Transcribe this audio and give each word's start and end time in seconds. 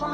Hallo 0.00 0.12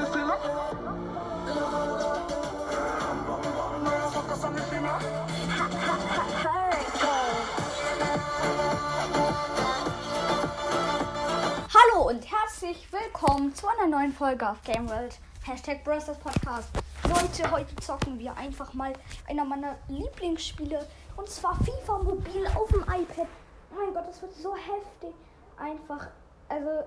und 12.08 12.24
herzlich 12.30 12.90
willkommen 12.90 13.54
zu 13.54 13.68
einer 13.68 13.86
neuen 13.86 14.12
Folge 14.14 14.48
auf 14.48 14.62
Game 14.62 14.88
World. 14.88 15.18
Hashtag 15.44 15.84
Brosters 15.84 16.18
Podcast. 16.18 16.70
Leute, 17.02 17.50
heute 17.50 17.76
zocken 17.76 18.18
wir 18.18 18.34
einfach 18.38 18.72
mal 18.72 18.94
einer 19.28 19.44
meiner 19.44 19.76
Lieblingsspiele. 19.88 20.86
Und 21.18 21.28
zwar 21.28 21.56
FIFA 21.56 21.98
Mobil 21.98 22.46
auf 22.54 22.70
dem 22.70 22.80
iPad. 22.84 23.26
Oh 23.70 23.84
mein 23.84 23.92
Gott, 23.92 24.08
das 24.08 24.22
wird 24.22 24.34
so 24.34 24.54
heftig. 24.54 25.14
Einfach, 25.58 26.06
also, 26.48 26.84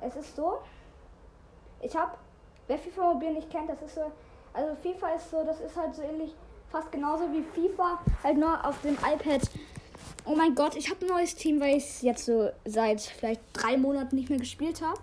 es 0.00 0.16
ist 0.16 0.36
so. 0.36 0.60
Ich 1.82 1.96
habe, 1.96 2.12
wer 2.70 2.78
FIFA 2.78 3.14
Mobil 3.14 3.32
nicht 3.32 3.50
kennt, 3.50 3.68
das 3.68 3.82
ist 3.82 3.96
so, 3.96 4.12
also 4.52 4.76
FIFA 4.76 5.08
ist 5.14 5.28
so, 5.28 5.44
das 5.44 5.60
ist 5.60 5.76
halt 5.76 5.92
so 5.92 6.02
ähnlich, 6.02 6.32
fast 6.70 6.92
genauso 6.92 7.24
wie 7.32 7.42
FIFA, 7.42 7.98
halt 8.22 8.38
nur 8.38 8.64
auf 8.64 8.80
dem 8.82 8.94
iPad. 8.94 9.42
Oh 10.24 10.36
mein 10.36 10.54
Gott, 10.54 10.76
ich 10.76 10.88
habe 10.88 11.04
ein 11.04 11.08
neues 11.08 11.34
Team, 11.34 11.60
weil 11.60 11.76
ich 11.76 11.84
es 11.84 12.02
jetzt 12.02 12.26
so 12.26 12.50
seit 12.64 13.00
vielleicht 13.00 13.40
drei 13.52 13.76
Monaten 13.76 14.14
nicht 14.14 14.30
mehr 14.30 14.38
gespielt 14.38 14.82
habe. 14.82 15.00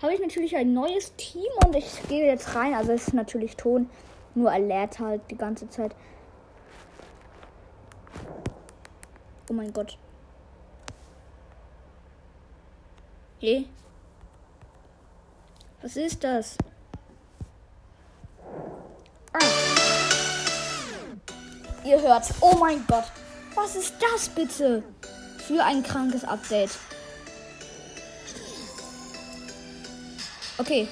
Habe 0.00 0.14
ich 0.14 0.20
natürlich 0.20 0.56
ein 0.56 0.72
neues 0.72 1.16
Team 1.16 1.50
und 1.66 1.74
ich 1.74 2.00
gehe 2.08 2.26
jetzt 2.26 2.54
rein. 2.54 2.74
Also 2.74 2.92
es 2.92 3.08
ist 3.08 3.14
natürlich 3.14 3.56
Ton, 3.56 3.90
nur 4.36 4.52
Alert 4.52 5.00
halt 5.00 5.22
die 5.32 5.36
ganze 5.36 5.68
Zeit. 5.68 5.96
Oh 9.50 9.52
mein 9.52 9.72
Gott. 9.72 9.98
Hey. 13.40 13.66
Was 15.82 15.96
ist 15.96 16.22
das? 16.22 16.56
Ah. 19.32 19.38
Ihr 21.84 22.00
hört's. 22.00 22.30
Oh 22.40 22.56
mein 22.58 22.86
Gott. 22.86 23.04
Was 23.54 23.76
ist 23.76 23.94
das 24.00 24.28
bitte? 24.28 24.82
Für 25.46 25.64
ein 25.64 25.82
krankes 25.82 26.24
Update. 26.24 26.70
Okay. 30.58 30.88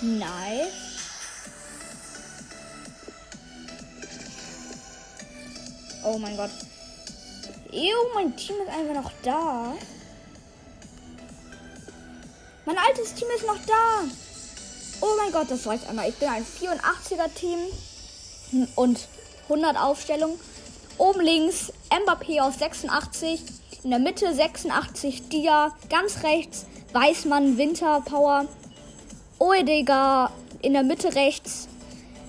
Nice. 0.00 0.92
Oh 6.04 6.18
mein 6.18 6.36
Gott. 6.36 6.50
Ew, 7.70 7.96
mein 8.14 8.36
Team 8.36 8.56
ist 8.60 8.68
einfach 8.68 9.02
noch 9.02 9.12
da. 9.22 9.72
Mein 12.64 12.78
altes 12.78 13.14
Team 13.14 13.28
ist 13.34 13.46
noch 13.46 13.58
da. 13.66 14.04
Oh 15.04 15.16
mein 15.18 15.32
Gott, 15.32 15.50
das 15.50 15.66
reicht 15.66 15.88
einmal. 15.88 16.08
Ich 16.08 16.14
bin 16.14 16.28
ein 16.28 16.44
84er 16.44 17.34
Team 17.34 17.58
und 18.76 19.08
100 19.48 19.76
Aufstellungen. 19.76 20.38
Oben 20.96 21.20
links 21.22 21.72
Mbappé 21.90 22.40
auf 22.40 22.54
86. 22.54 23.42
In 23.82 23.90
der 23.90 23.98
Mitte 23.98 24.32
86 24.32 25.28
Dia. 25.28 25.74
Ganz 25.90 26.22
rechts 26.22 26.66
Weißmann 26.92 27.58
Winter 27.58 28.00
Power. 28.02 28.46
Oedega 29.40 30.30
in 30.60 30.74
der 30.74 30.84
Mitte 30.84 31.12
rechts. 31.16 31.66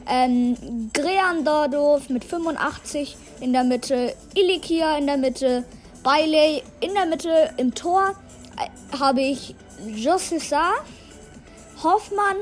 Ähm, 0.08 0.90
Greandorf 0.94 2.10
mit 2.10 2.26
85 2.26 3.16
in 3.40 3.54
der 3.54 3.66
Mitte. 3.66 4.16
Ilikia 4.34 4.98
in 4.98 5.06
der 5.06 5.18
Mitte. 5.18 5.64
Bailey 6.02 6.64
in 6.80 6.96
der 6.96 7.06
Mitte. 7.06 7.54
Im 7.58 7.76
Tor 7.76 8.16
äh, 8.58 8.98
habe 8.98 9.22
ich 9.22 9.54
Josissa, 9.86 10.72
Hoffmann, 11.84 12.38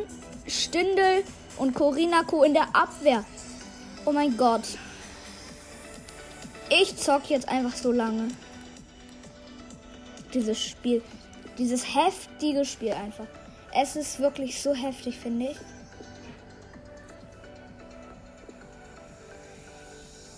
Stindel 0.52 1.24
und 1.58 1.74
Corinako 1.74 2.44
in 2.44 2.54
der 2.54 2.76
Abwehr. 2.76 3.24
Oh 4.06 4.12
mein 4.12 4.36
Gott. 4.36 4.64
Ich 6.70 6.98
zock 6.98 7.30
jetzt 7.30 7.48
einfach 7.48 7.76
so 7.76 7.92
lange. 7.92 8.30
Dieses 10.34 10.61
Spiel. 10.61 11.02
Dieses 11.58 11.95
heftige 11.95 12.66
Spiel 12.66 12.92
einfach. 12.94 13.28
Es 13.73 13.95
ist 13.95 14.20
wirklich 14.20 14.61
so 14.61 14.73
heftig, 14.73 15.17
finde 15.17 15.52
ich. 15.52 15.58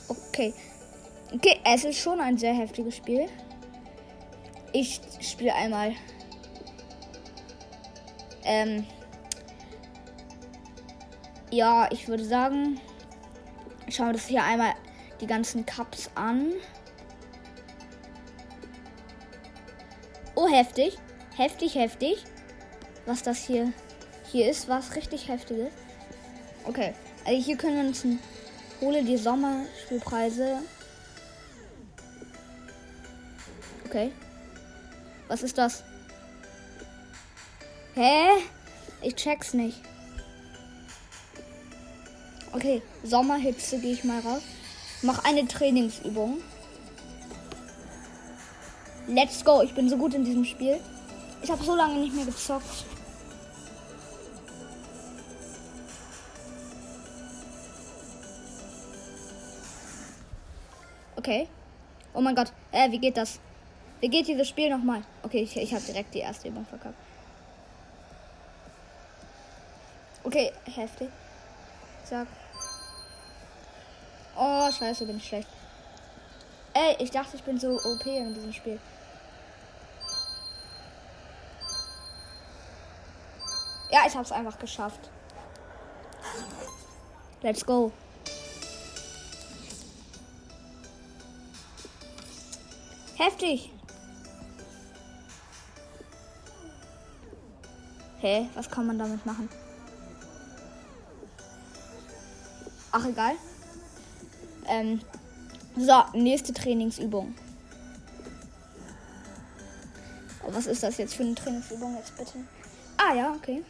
Okay. 0.08 0.54
Okay, 1.34 1.60
es 1.64 1.84
ist 1.84 2.00
schon 2.00 2.20
ein 2.20 2.38
sehr 2.38 2.54
heftiges 2.54 2.98
Spiel. 2.98 3.28
Ich 4.72 5.02
spiele 5.22 5.54
einmal. 5.56 5.94
Ähm. 8.44 8.86
Ja, 11.54 11.88
ich 11.92 12.08
würde 12.08 12.26
sagen, 12.26 12.82
schauen 13.88 14.08
wir 14.08 14.14
das 14.14 14.26
hier 14.26 14.44
einmal 14.44 14.74
die 15.22 15.28
ganzen 15.28 15.68
Cups 15.68 16.10
an. 16.16 16.52
Oh, 20.34 20.48
heftig. 20.48 20.98
Heftig, 21.38 21.76
heftig. 21.76 22.24
Was 23.06 23.22
das 23.22 23.46
hier 23.46 23.72
hier 24.32 24.50
ist, 24.50 24.68
was 24.68 24.96
richtig 24.96 25.28
heftiges. 25.28 25.72
Okay. 26.64 26.96
Also 27.24 27.40
hier 27.40 27.56
können 27.56 27.76
wir 27.76 27.88
uns 27.88 28.04
ein, 28.04 28.18
hole 28.82 29.04
die 29.04 29.18
Sommerspielpreise. 29.18 30.58
Okay. 33.86 34.12
Was 35.28 35.44
ist 35.44 35.60
das? 35.60 35.84
Hä? 37.94 38.42
Ich 39.04 39.14
check's 39.14 39.54
nicht. 39.54 39.93
Okay, 42.54 42.84
Sommerhitze 43.04 43.80
gehe 43.80 43.94
ich 43.94 44.04
mal 44.04 44.20
raus. 44.20 44.44
Mach 45.02 45.24
eine 45.26 45.48
Trainingsübung. 45.48 46.38
Let's 49.08 49.44
go. 49.44 49.62
Ich 49.64 49.74
bin 49.74 49.90
so 49.90 49.98
gut 49.98 50.14
in 50.14 50.24
diesem 50.24 50.46
Spiel. 50.46 50.80
Ich 51.42 51.52
habe 51.52 51.64
so 51.64 51.76
lange 51.76 52.00
nicht 52.00 52.16
mehr 52.16 52.26
gezockt. 52.26 52.86
Okay. 61.16 61.48
Oh 62.14 62.22
mein 62.22 62.36
Gott. 62.36 62.54
Äh, 62.72 62.92
wie 62.92 63.00
geht 63.00 63.18
das? 63.18 63.40
Wie 64.00 64.10
geht 64.10 64.28
dieses 64.28 64.48
Spiel 64.48 64.70
nochmal? 64.70 65.02
Okay, 65.24 65.42
ich, 65.42 65.58
ich 65.58 65.74
habe 65.74 65.84
direkt 65.84 66.14
die 66.14 66.20
erste 66.20 66.50
Übung 66.50 66.66
verkackt. 66.66 66.96
Okay, 70.24 70.52
heftig. 70.66 71.10
Zack. 72.06 72.28
Oh, 74.36 74.72
scheiße, 74.72 75.06
bin 75.06 75.18
ich 75.18 75.28
schlecht. 75.28 75.48
Ey, 76.74 76.96
ich 77.00 77.12
dachte, 77.12 77.36
ich 77.38 77.44
bin 77.44 77.60
so 77.60 77.80
OP 77.84 78.06
in 78.06 78.34
diesem 78.34 78.52
Spiel. 78.52 78.80
Ja, 83.92 84.02
ich 84.08 84.16
hab's 84.16 84.32
einfach 84.32 84.58
geschafft. 84.58 85.10
Let's 87.44 87.64
go. 87.64 87.92
Heftig. 93.16 93.70
Hä, 98.20 98.50
was 98.56 98.70
kann 98.70 98.88
man 98.88 98.98
damit 98.98 99.26
machen? 99.26 99.48
Ach, 102.92 103.06
egal. 103.06 103.36
Ähm, 104.68 105.02
so, 105.76 106.04
nächste 106.14 106.54
Trainingsübung. 106.54 107.34
Oh, 110.44 110.50
was 110.52 110.68
ist 110.68 110.84
das 110.84 110.98
jetzt 110.98 111.16
für 111.16 111.24
eine 111.24 111.36
Trainingsübung 111.36 111.96
jetzt 111.98 112.16
bitte? 112.18 112.40
Ah 112.98 113.14
ja, 113.14 113.32
okay. 113.34 113.64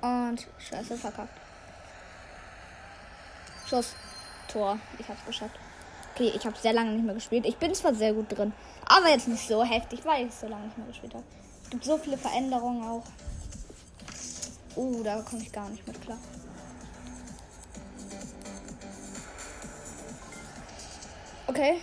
Und 0.00 0.46
scheiße, 0.58 0.96
verkackt. 0.96 1.38
Schuss. 3.66 3.94
Tor. 4.48 4.78
Ich 4.98 5.08
hab's 5.08 5.24
geschafft. 5.26 5.56
Okay, 6.14 6.32
ich 6.34 6.46
habe 6.46 6.56
sehr 6.56 6.72
lange 6.72 6.92
nicht 6.92 7.04
mehr 7.04 7.14
gespielt. 7.14 7.44
Ich 7.44 7.56
bin 7.56 7.74
zwar 7.74 7.94
sehr 7.94 8.12
gut 8.12 8.26
drin, 8.30 8.52
aber 8.86 9.08
jetzt 9.08 9.26
nicht 9.26 9.48
so 9.48 9.64
heftig, 9.64 10.04
weil 10.04 10.26
ich 10.26 10.34
so 10.34 10.46
lange 10.46 10.66
nicht 10.66 10.78
mehr 10.78 10.86
gespielt 10.86 11.14
habe. 11.14 11.24
Es 11.64 11.70
gibt 11.70 11.84
so 11.84 11.98
viele 11.98 12.16
Veränderungen 12.16 12.84
auch. 12.84 13.02
Uh, 14.76 15.02
da 15.02 15.22
komme 15.22 15.42
ich 15.42 15.50
gar 15.50 15.68
nicht 15.70 15.86
mit 15.86 16.00
klar. 16.02 16.18
Okay. 21.54 21.80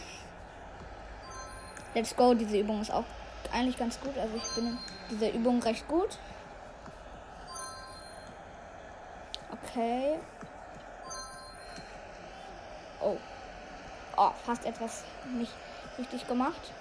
Let's 1.95 2.13
go. 2.13 2.33
Diese 2.33 2.59
Übung 2.59 2.81
ist 2.81 2.91
auch 2.91 3.06
eigentlich 3.53 3.77
ganz 3.77 3.97
gut. 4.01 4.18
Also 4.18 4.35
ich 4.35 4.44
bin 4.53 4.68
in 4.68 4.77
dieser 5.12 5.31
Übung 5.31 5.63
recht 5.63 5.88
gut. 5.88 6.19
Okay. 9.50 10.19
Oh. 13.00 13.15
Oh, 14.18 14.31
fast 14.45 14.65
etwas 14.65 15.06
nicht 15.38 15.53
richtig 15.97 16.27
gemacht. 16.27 16.74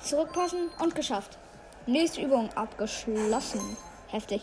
Zurückpassen 0.00 0.70
und 0.78 0.94
geschafft. 0.94 1.36
Nächste 1.84 2.22
Übung 2.22 2.48
abgeschlossen. 2.54 3.76
Heftig. 4.08 4.42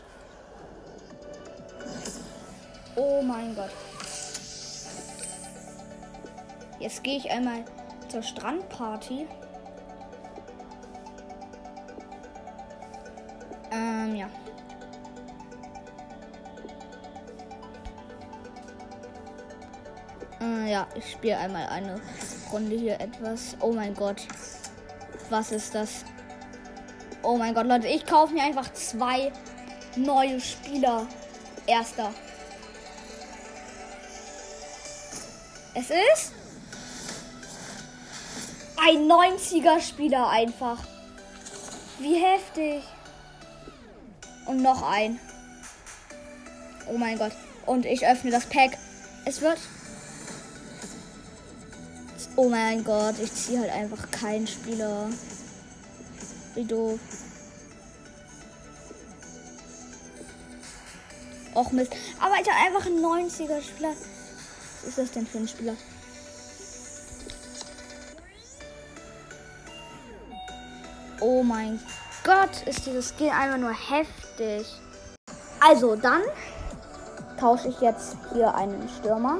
Oh 2.95 3.23
mein 3.23 3.56
Gott. 3.56 3.71
Jetzt 6.79 7.03
gehe 7.03 7.18
ich 7.18 7.31
einmal 7.31 7.65
zur 8.07 8.21
Strandparty. 8.21 9.27
Ähm, 13.71 14.15
ja. 14.15 14.29
Äh, 20.39 20.71
ja, 20.71 20.88
ich 20.95 21.12
spiele 21.12 21.38
einmal 21.38 21.68
eine 21.68 22.00
Runde 22.51 22.75
hier 22.75 23.00
etwas. 23.00 23.57
Oh 23.59 23.71
mein 23.71 23.94
Gott. 23.94 24.27
Was 25.30 25.51
ist 25.51 25.75
das? 25.75 26.06
Oh 27.23 27.38
mein 27.38 27.53
Gott, 27.53 27.65
Leute, 27.65 27.88
ich 27.88 28.06
kaufe 28.06 28.33
mir 28.33 28.44
einfach 28.44 28.71
zwei 28.73 29.33
neue 29.95 30.39
Spieler. 30.39 31.07
Erster. 31.65 32.13
Es 35.73 35.89
ist 35.89 36.37
ein 38.77 39.09
90er 39.09 39.81
Spieler 39.81 40.29
einfach. 40.29 40.79
Wie 42.00 42.15
heftig. 42.15 42.83
Und 44.45 44.62
noch 44.62 44.81
ein. 44.83 45.19
Oh 46.88 46.97
mein 46.97 47.18
Gott. 47.18 47.33
Und 47.65 47.85
ich 47.85 48.07
öffne 48.07 48.31
das 48.31 48.45
Pack. 48.45 48.77
Es 49.25 49.41
wird. 49.41 49.59
Oh 52.35 52.50
mein 52.50 52.83
Gott, 52.83 53.15
ich 53.21 53.33
ziehe 53.33 53.59
halt 53.59 53.71
einfach 53.71 54.09
keinen 54.12 54.47
Spieler. 54.47 55.09
Wie 56.53 56.65
doof. 56.65 57.00
Och 61.56 61.71
Mist. 61.71 61.91
Aber 62.19 62.35
ich 62.39 62.47
habe 62.47 62.65
einfach 62.65 62.85
ein 62.85 63.00
90er 63.00 63.62
Spieler. 63.62 63.94
Was 64.81 64.89
ist 64.89 64.97
das 64.97 65.12
denn 65.12 65.25
für 65.25 65.39
ein 65.39 65.47
Spieler? 65.47 65.75
Oh 71.19 71.42
mein 71.42 71.80
Gott, 72.24 72.68
ist 72.68 72.86
dieses 72.86 73.10
Skin 73.10 73.31
einfach 73.31 73.58
nur 73.58 73.72
heftig. 73.72 74.68
Also 75.60 75.96
dann 75.96 76.22
tausche 77.40 77.69
ich 77.69 77.81
jetzt 77.81 78.16
hier 78.34 78.54
einen 78.54 78.88
Stürmer 78.88 79.40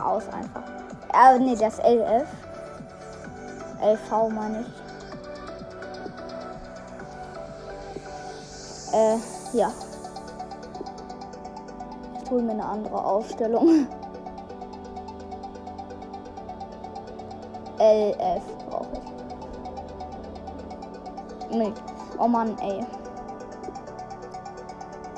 aus 0.00 0.22
einfach. 0.28 0.62
Äh, 1.12 1.38
nee, 1.40 1.56
das 1.56 1.78
LF. 1.78 2.28
LV 3.80 4.28
meine 4.30 4.60
ich. 4.60 4.66
Äh, 8.94 9.16
ja. 9.58 9.72
Ich 12.22 12.30
hole 12.30 12.42
mir 12.42 12.52
eine 12.52 12.64
andere 12.64 13.04
Aufstellung. 13.04 13.88
LF 17.78 18.63
Nee. 21.54 21.72
Oh 22.18 22.26
Mann, 22.26 22.58
ey. 22.58 22.84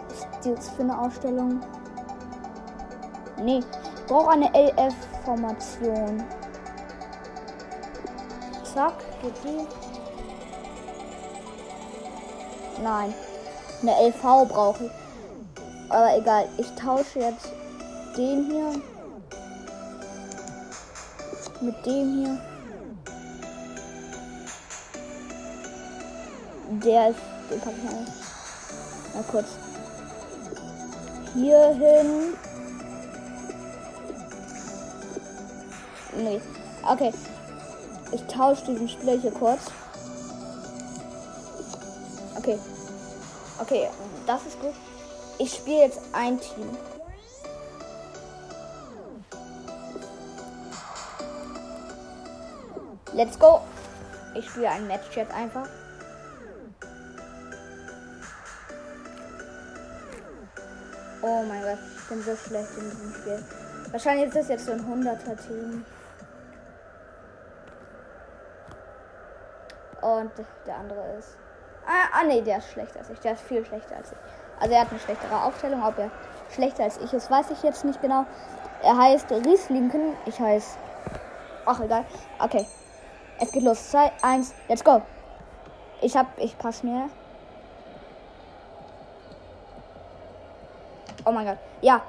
Was 0.08 0.46
ist 0.46 0.58
das 0.58 0.68
für 0.70 0.82
eine 0.82 1.00
Ausstellung? 1.00 1.62
Nee. 3.42 3.60
Ich 3.60 4.06
brauche 4.06 4.30
eine 4.30 4.50
LF-Formation. 4.54 6.22
Zack, 8.74 8.92
geht 9.22 9.34
die. 9.44 9.66
Nein. 12.82 13.14
Eine 13.80 14.08
LV 14.08 14.48
brauche 14.48 14.84
ich. 14.84 14.90
Aber 15.88 16.16
egal, 16.18 16.48
ich 16.58 16.70
tausche 16.74 17.20
jetzt 17.20 17.50
den 18.16 18.44
hier 18.44 18.72
mit 21.62 21.86
dem 21.86 22.18
hier. 22.18 22.55
Der 26.86 27.10
ist, 27.10 27.18
den 27.50 27.60
packe 27.60 27.76
ich 27.76 27.82
mal, 27.82 28.06
mal 29.14 29.24
kurz 29.28 29.48
hier 31.34 31.66
hin. 31.74 32.34
Nee. 36.16 36.40
Okay. 36.88 37.12
Ich 38.12 38.22
tausche 38.26 38.66
diesen 38.66 38.88
Spieler 38.88 39.18
hier 39.18 39.32
kurz. 39.32 39.62
Okay. 42.38 42.56
Okay, 43.58 43.88
das 44.24 44.46
ist 44.46 44.60
gut. 44.60 44.74
Ich 45.38 45.54
spiele 45.54 45.80
jetzt 45.80 46.00
ein 46.12 46.38
Team. 46.40 46.68
Let's 53.12 53.36
go. 53.38 53.60
Ich 54.36 54.48
spiele 54.48 54.70
ein 54.70 54.86
Match 54.86 55.16
jetzt 55.16 55.34
einfach. 55.34 55.68
Oh 61.28 61.42
mein 61.42 61.60
Gott, 61.60 61.78
ich 61.96 62.08
bin 62.08 62.22
so 62.22 62.36
schlecht 62.36 62.68
in 62.78 62.88
diesem 62.88 63.12
Spiel. 63.12 63.44
Wahrscheinlich 63.90 64.28
ist 64.28 64.36
das 64.36 64.48
jetzt 64.48 64.66
so 64.66 64.70
ein 64.70 64.80
100er 64.80 65.36
Team. 65.44 65.84
Und 70.02 70.30
der 70.64 70.76
andere 70.76 71.16
ist. 71.18 71.36
Ah, 71.84 72.20
ah 72.20 72.24
nee, 72.24 72.42
der 72.42 72.58
ist 72.58 72.70
schlechter 72.70 73.00
als 73.00 73.10
ich. 73.10 73.18
Der 73.18 73.32
ist 73.32 73.42
viel 73.42 73.66
schlechter 73.66 73.96
als 73.96 74.12
ich. 74.12 74.18
Also 74.60 74.72
er 74.72 74.82
hat 74.82 74.90
eine 74.90 75.00
schlechtere 75.00 75.42
Aufstellung. 75.42 75.84
Ob 75.84 75.98
er 75.98 76.12
schlechter 76.54 76.84
als 76.84 76.98
ich 76.98 77.12
ist, 77.12 77.28
weiß 77.28 77.50
ich 77.50 77.60
jetzt 77.64 77.84
nicht 77.84 78.00
genau. 78.00 78.24
Er 78.84 78.96
heißt 78.96 79.28
Rieslinken. 79.32 80.16
Ich 80.26 80.38
heiße. 80.38 80.78
Ach 81.64 81.80
egal. 81.80 82.04
Okay. 82.38 82.66
Es 83.40 83.50
geht 83.50 83.64
los. 83.64 83.90
2, 83.90 84.12
1, 84.22 84.54
let's 84.68 84.84
go. 84.84 85.02
Ich 86.00 86.16
hab. 86.16 86.38
Ich 86.38 86.56
pass 86.56 86.84
mir. 86.84 87.10
Oh 91.26 91.32
mein 91.32 91.44
Gott. 91.44 91.58
Ja. 91.80 92.02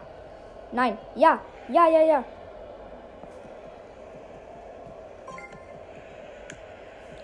Nein. 0.72 0.98
Ja. 1.16 1.40
Ja, 1.70 1.88
ja, 1.88 2.02
ja. 2.02 2.24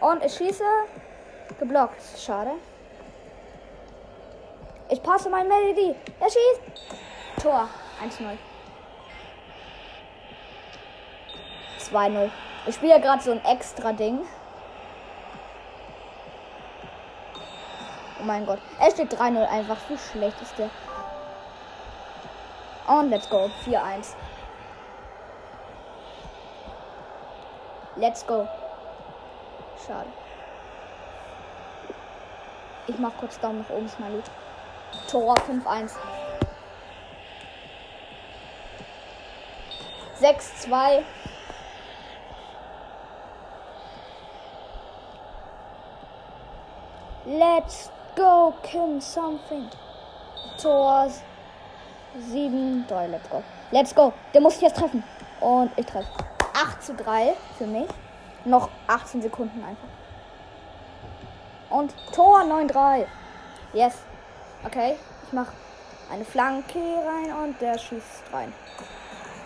Und 0.01 0.25
ich 0.25 0.33
schieße. 0.33 0.63
Geblockt. 1.59 2.01
Schade. 2.17 2.53
Ich 4.89 5.01
passe 5.03 5.29
mein 5.29 5.47
Melody. 5.47 5.95
Er 6.19 6.27
schießt. 6.27 6.61
Tor. 7.41 7.69
1-0. 8.01 8.37
2-0. 11.79 12.29
Ich 12.65 12.75
spiele 12.75 12.99
gerade 12.99 13.21
so 13.21 13.31
ein 13.31 13.45
extra 13.45 13.93
Ding. 13.93 14.19
Oh 18.19 18.23
mein 18.23 18.45
Gott. 18.47 18.59
Er 18.79 18.89
steht 18.89 19.13
3-0 19.13 19.45
einfach. 19.47 19.77
Wie 19.89 19.97
schlecht 19.97 20.41
ist 20.41 20.57
der? 20.57 20.71
Und 22.87 23.09
let's 23.09 23.29
go. 23.29 23.49
4-1. 23.65 24.15
Let's 27.95 28.25
go. 28.25 28.47
Schade. 29.85 30.09
Ich 32.87 32.97
mach 32.99 33.15
kurz 33.17 33.39
Daumen 33.39 33.59
nach 33.59 33.69
oben, 33.69 33.87
Smiley. 33.87 34.21
Tor 35.09 35.35
5-1. 35.35 35.95
6-2. 40.19 41.03
Let's 47.25 47.89
go, 48.15 48.53
Kim 48.63 48.99
something. 48.99 49.69
Tor 50.61 51.09
7. 52.19 52.85
3, 52.87 53.07
let's 53.07 53.29
go. 53.29 53.43
Let's 53.71 53.95
go. 53.95 54.13
Der 54.33 54.41
muss 54.41 54.55
ich 54.55 54.61
jetzt 54.61 54.77
treffen. 54.77 55.03
Und 55.39 55.71
ich 55.77 55.85
treffe. 55.85 56.07
8 56.53 56.83
zu 56.83 56.93
3 56.93 57.33
für 57.57 57.65
mich. 57.65 57.87
Noch 58.45 58.69
18 58.87 59.21
Sekunden 59.21 59.63
einfach. 59.63 59.87
Und 61.69 61.93
Tor 62.13 62.41
9-3. 62.41 63.05
Yes. 63.73 63.97
Okay. 64.65 64.95
Ich 65.25 65.33
mache 65.33 65.53
eine 66.11 66.25
Flanke 66.25 66.79
rein 66.79 67.33
und 67.43 67.59
der 67.59 67.77
schießt 67.77 68.31
rein. 68.31 68.53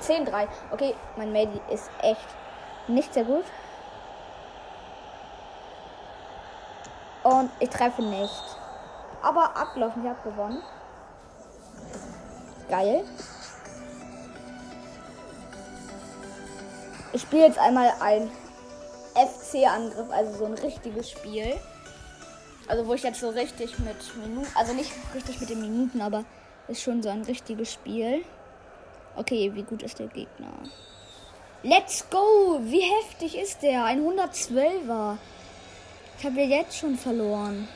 10-3. 0.02 0.48
Okay, 0.72 0.96
mein 1.16 1.32
Medi 1.32 1.62
ist 1.70 1.90
echt 2.02 2.28
nicht 2.88 3.14
sehr 3.14 3.24
gut. 3.24 3.46
Und 7.24 7.52
ich 7.60 7.70
treffe 7.70 8.02
nicht. 8.02 8.44
Aber 9.22 9.56
abgelaufen, 9.56 10.04
ich 10.04 10.10
habe 10.10 10.30
gewonnen. 10.30 10.62
Geil. 12.70 13.04
Ich 17.14 17.22
spiele 17.22 17.46
jetzt 17.46 17.58
einmal 17.58 17.92
ein 18.02 18.30
FC-Angriff, 19.16 20.12
also 20.12 20.38
so 20.38 20.46
ein 20.46 20.54
richtiges 20.54 21.10
Spiel. 21.10 21.56
Also 22.68 22.86
wo 22.86 22.94
ich 22.94 23.04
jetzt 23.04 23.22
so 23.22 23.30
richtig 23.30 23.80
mit 23.80 23.96
Minuten, 24.18 24.52
also 24.56 24.74
nicht 24.74 24.92
richtig 25.16 25.40
mit 25.40 25.50
den 25.50 25.62
Minuten, 25.62 26.02
aber 26.02 26.26
ist 26.68 26.82
schon 26.82 27.02
so 27.02 27.10
ein 27.10 27.24
richtiges 27.24 27.72
Spiel. 27.72 28.26
Okay, 29.16 29.52
wie 29.56 29.64
gut 29.64 29.84
ist 29.84 30.00
der 30.00 30.08
Gegner? 30.08 30.52
Let's 31.64 32.08
go! 32.10 32.60
Wie 32.62 32.82
heftig 32.82 33.38
ist 33.38 33.64
der? 33.64 33.86
Ein 33.86 34.02
112er. 34.02 35.18
Ich 36.20 36.26
habe 36.26 36.42
ja 36.42 36.60
jetzt 36.60 36.78
schon 36.78 36.98
verloren. 36.98 37.68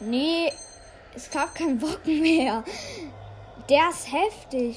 Nee, 0.00 0.52
es 1.16 1.30
gab 1.30 1.54
keinen 1.54 1.78
Bock 1.78 2.04
mehr. 2.04 2.62
Der 3.70 3.88
ist 3.88 4.12
heftig. 4.12 4.76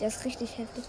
Der 0.00 0.08
ist 0.08 0.24
richtig 0.24 0.56
heftig. 0.56 0.84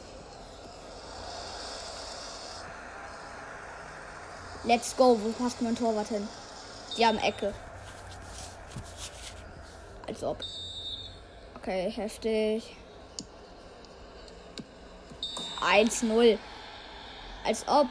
Let's 4.64 4.96
go. 4.96 5.20
Wo 5.20 5.32
passt 5.32 5.62
mein 5.62 5.76
Torwart 5.76 6.10
hin? 6.10 6.28
Die 6.98 7.06
haben 7.06 7.18
Ecke. 7.18 7.54
Als 10.08 10.24
ob. 10.24 10.38
Okay, 11.58 11.90
heftig. 11.90 12.76
1-0. 15.62 16.38
Als 17.44 17.68
ob. 17.68 17.88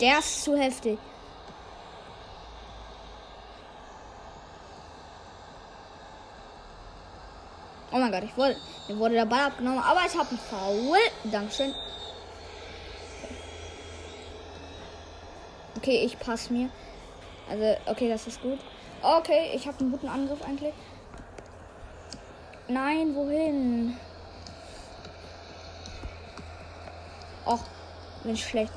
Der 0.00 0.18
ist 0.18 0.44
zu 0.44 0.56
heftig. 0.56 0.98
Gott, 8.14 8.22
ich 8.22 8.36
wurde, 8.36 8.56
mir 8.86 8.96
wurde 8.96 9.14
der 9.14 9.26
Ball 9.26 9.46
abgenommen, 9.46 9.80
aber 9.80 10.02
ich 10.06 10.16
habe 10.16 10.28
einen 10.28 10.38
Foul. 10.38 10.98
Dankeschön. 11.24 11.74
Okay, 15.76 16.04
ich 16.04 16.16
passe 16.20 16.52
mir. 16.52 16.70
Also, 17.50 17.76
okay, 17.86 18.08
das 18.08 18.28
ist 18.28 18.40
gut. 18.40 18.60
Okay, 19.02 19.50
ich 19.52 19.66
habe 19.66 19.80
einen 19.80 19.90
guten 19.90 20.06
Angriff 20.06 20.40
eigentlich. 20.44 20.72
Nein, 22.68 23.16
wohin? 23.16 23.96
Och, 27.46 27.64
bin 28.22 28.34
ich 28.34 28.46
schlecht. 28.46 28.72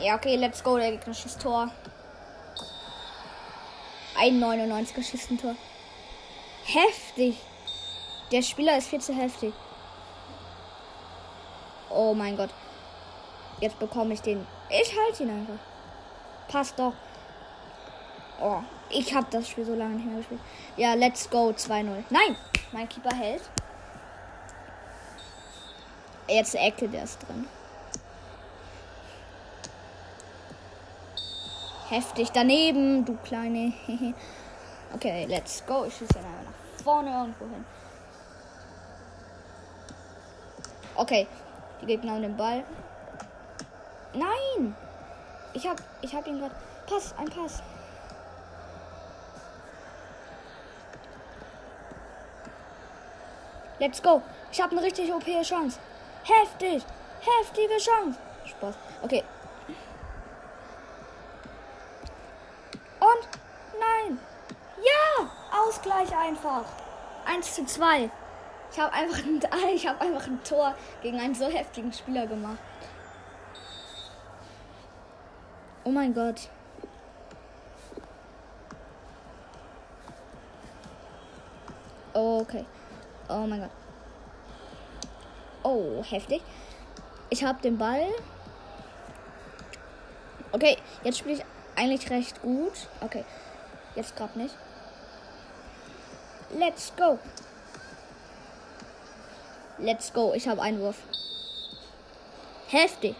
Ja, 0.00 0.14
okay, 0.14 0.36
let's 0.36 0.64
go. 0.64 0.78
Der 0.78 0.92
Gegner 0.92 1.12
schießt 1.12 1.42
Tor. 1.42 1.70
Ein 4.18 4.42
99er 4.42 5.02
schießt 5.02 5.38
Tor. 5.38 5.54
Heftig. 6.68 7.38
Der 8.30 8.42
Spieler 8.42 8.76
ist 8.76 8.88
viel 8.88 9.00
zu 9.00 9.14
heftig. 9.14 9.54
Oh 11.88 12.12
mein 12.12 12.36
Gott. 12.36 12.50
Jetzt 13.58 13.78
bekomme 13.78 14.12
ich 14.12 14.20
den. 14.20 14.46
Ich 14.68 14.94
halte 14.98 15.22
ihn 15.22 15.30
einfach. 15.30 15.58
Passt 16.46 16.78
doch. 16.78 16.92
Oh, 18.38 18.60
ich 18.90 19.14
habe 19.14 19.26
das 19.30 19.48
Spiel 19.48 19.64
so 19.64 19.74
lange 19.74 19.94
nicht 19.94 20.06
mehr 20.06 20.18
gespielt. 20.18 20.40
Ja, 20.76 20.92
let's 20.92 21.30
go 21.30 21.48
2-0. 21.48 22.04
Nein, 22.10 22.36
mein 22.72 22.86
Keeper 22.86 23.16
hält. 23.16 23.42
Jetzt 26.28 26.54
Ecke, 26.54 26.86
der 26.86 27.04
ist 27.04 27.26
drin. 27.26 27.48
Heftig 31.88 32.28
daneben, 32.32 33.06
du 33.06 33.16
kleine. 33.24 33.72
okay, 34.94 35.24
let's 35.26 35.64
go. 35.66 35.86
Ich 35.86 35.94
schieße 35.94 36.18
ihn 36.18 36.37
vorne 36.82 37.10
irgendwo 37.10 37.44
hin. 37.46 37.64
Okay, 40.96 41.28
die 41.80 41.86
Gegner 41.86 42.12
haben 42.12 42.22
den 42.22 42.36
Ball. 42.36 42.64
Nein! 44.14 44.76
Ich 45.52 45.66
hab, 45.66 45.76
ich 46.00 46.14
hab 46.14 46.26
ihn 46.26 46.38
gerade. 46.38 46.54
Pass, 46.86 47.14
ein 47.18 47.28
Pass. 47.28 47.62
Let's 53.78 54.02
go. 54.02 54.22
Ich 54.50 54.60
habe 54.60 54.72
eine 54.72 54.82
richtig 54.82 55.12
OP 55.12 55.24
Chance. 55.42 55.78
Heftig. 56.24 56.82
Heftige 57.20 57.76
Chance. 57.78 58.18
Spaß. 58.44 58.74
Okay. 59.02 59.22
Und 63.00 63.28
nein. 63.78 64.18
Ja, 64.78 65.30
Ausgleich 65.60 66.14
einfach. 66.38 66.64
1 67.26 67.54
zu 67.54 67.64
2. 67.66 68.10
Ich 68.70 68.78
habe 68.78 68.92
einfach, 68.92 69.18
ein, 69.18 69.40
hab 69.86 70.00
einfach 70.00 70.26
ein 70.26 70.42
Tor 70.44 70.74
gegen 71.02 71.18
einen 71.18 71.34
so 71.34 71.46
heftigen 71.46 71.92
Spieler 71.92 72.26
gemacht. 72.26 72.58
Oh 75.84 75.90
mein 75.90 76.12
Gott. 76.14 76.48
Okay. 82.12 82.64
Oh 83.28 83.46
mein 83.46 83.60
Gott. 83.60 83.70
Oh, 85.62 86.02
heftig. 86.02 86.42
Ich 87.30 87.44
habe 87.44 87.60
den 87.62 87.78
Ball. 87.78 88.06
Okay, 90.50 90.78
jetzt 91.04 91.18
spiele 91.18 91.36
ich 91.36 91.44
eigentlich 91.76 92.10
recht 92.10 92.40
gut. 92.42 92.88
Okay, 93.00 93.24
jetzt 93.94 94.16
gerade 94.16 94.38
nicht. 94.38 94.54
Let's 96.50 96.92
go. 96.96 97.18
Let's 99.78 100.12
go. 100.12 100.32
Ich 100.34 100.48
habe 100.48 100.62
Einwurf. 100.62 100.96
Heftig. 102.68 103.14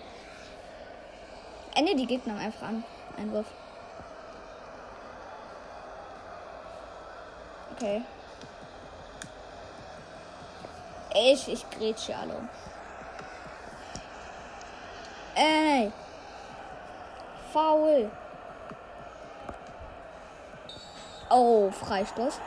Ende 1.74 1.94
die 1.94 2.06
Gegner 2.06 2.36
einfach 2.36 2.68
an. 2.68 2.84
Einwurf. 3.16 3.46
Okay. 7.76 8.02
Ich, 11.14 11.48
ich 11.48 11.70
grätsche 11.70 12.16
alle 12.16 12.34
um. 12.34 12.48
Ey. 15.34 15.92
Foul. 17.52 18.10
Oh, 21.30 21.70
Freistoß. 21.70 22.40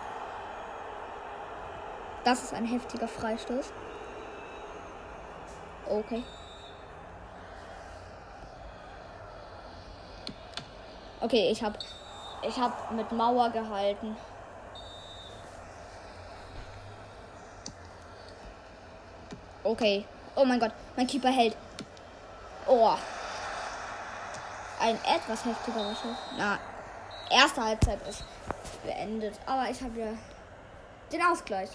Das 2.24 2.44
ist 2.44 2.54
ein 2.54 2.66
heftiger 2.66 3.08
Freistoß. 3.08 3.72
Okay. 5.90 6.24
Okay, 11.20 11.50
ich 11.52 11.64
hab 11.64 11.78
ich 12.44 12.58
hab 12.58 12.92
mit 12.92 13.12
Mauer 13.12 13.50
gehalten. 13.50 14.16
Okay. 19.64 20.06
Oh 20.36 20.46
mein 20.46 20.60
Gott, 20.60 20.72
mein 20.96 21.08
Keeper 21.08 21.30
hält. 21.30 21.56
Oh. 22.68 22.96
Ein 24.80 24.96
etwas 25.04 25.46
heftigerer 25.46 25.96
Schuss. 25.96 26.18
Na, 26.38 26.58
erste 27.30 27.64
Halbzeit 27.64 28.00
ist 28.08 28.24
beendet. 28.84 29.40
Aber 29.46 29.70
ich 29.70 29.82
habe 29.82 30.00
ja 30.00 30.08
den 31.12 31.22
Ausgleich. 31.22 31.70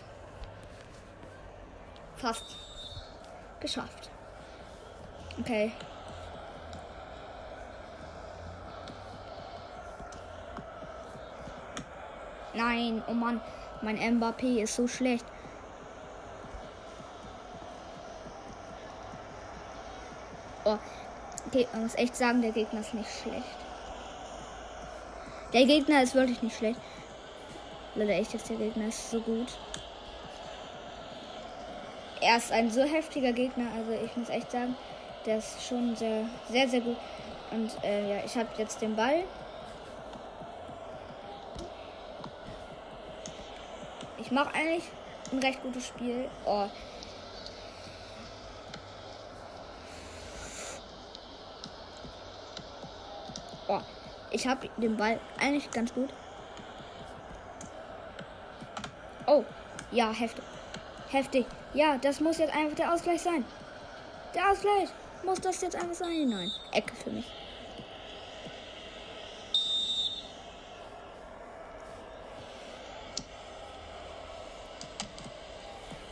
Fast 2.17 2.57
geschafft. 3.61 4.11
Okay. 5.39 5.73
Nein, 12.55 13.03
oh 13.07 13.13
Mann, 13.13 13.41
mein 13.83 13.99
Mbappé 13.99 14.63
ist 14.63 14.77
so 14.77 14.89
schlecht. 14.89 15.27
Oh, 20.65 20.79
okay, 21.47 21.69
man 21.73 21.83
muss 21.83 21.95
echt 21.97 22.17
sagen, 22.17 22.41
der 22.41 22.53
Gegner 22.53 22.81
ist 22.81 22.95
nicht 22.95 23.11
schlecht. 23.23 23.45
Der 25.53 25.67
Gegner 25.67 26.03
ist 26.03 26.15
wirklich 26.15 26.43
nicht 26.43 26.57
schlecht. 26.57 26.81
Leute, 27.95 28.13
echt 28.13 28.33
jetzt 28.33 28.49
der 28.49 28.57
Gegner 28.57 28.89
ist 28.89 29.11
so 29.11 29.21
gut. 29.21 29.59
Er 32.21 32.37
ist 32.39 32.51
ein 32.51 32.71
so 32.71 32.83
heftiger 32.83 33.33
Gegner, 33.33 33.67
also 33.77 33.93
ich 33.93 34.17
muss 34.17 34.29
echt 34.31 34.51
sagen, 34.51 34.77
der 35.27 35.39
ist 35.39 35.63
schon 35.63 35.95
sehr, 35.97 36.25
sehr, 36.49 36.69
sehr 36.69 36.81
gut. 36.81 36.97
Und 37.51 37.71
äh, 37.85 38.17
ja, 38.17 38.25
ich 38.25 38.37
habe 38.37 38.49
jetzt 38.59 38.81
den 38.81 38.97
Ball. 38.97 39.25
Ich 44.19 44.31
mache 44.31 44.55
eigentlich 44.55 44.85
ein 45.31 45.39
recht 45.39 45.63
gutes 45.63 45.87
Spiel. 45.87 46.29
Oh, 46.45 46.69
Oh, 53.69 53.81
ich 54.31 54.47
habe 54.47 54.69
den 54.77 54.97
Ball 54.97 55.19
eigentlich 55.41 55.71
ganz 55.71 55.93
gut. 55.93 56.11
Oh, 59.27 59.45
Ja, 59.91 60.13
heftig. 60.13 60.45
Heftig. 61.11 61.47
Ja, 61.75 61.99
das 61.99 62.21
muss 62.21 62.39
jetzt 62.39 62.55
einfach 62.55 62.77
der 62.77 62.93
Ausgleich 62.93 63.23
sein. 63.23 63.45
Der 64.35 64.51
Ausgleich. 64.51 64.89
Muss 65.25 65.41
das 65.41 65.61
jetzt 65.61 65.77
einfach 65.77 65.95
sein? 65.95 66.29
Nein. 66.29 66.51
Ecke 66.73 66.95
für 66.95 67.11
mich. 67.11 67.27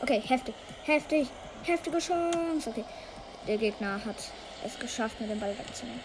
Okay, 0.01 0.21
heftig. 0.21 0.55
Heftig. 0.83 1.27
Heftige 1.63 1.97
Chance. 1.97 2.69
Okay. 2.69 2.85
Der 3.47 3.57
Gegner 3.57 4.03
hat 4.05 4.15
es 4.63 4.77
geschafft, 4.79 5.19
mir 5.19 5.27
den 5.27 5.39
Ball 5.39 5.57
wegzunehmen. 5.57 6.01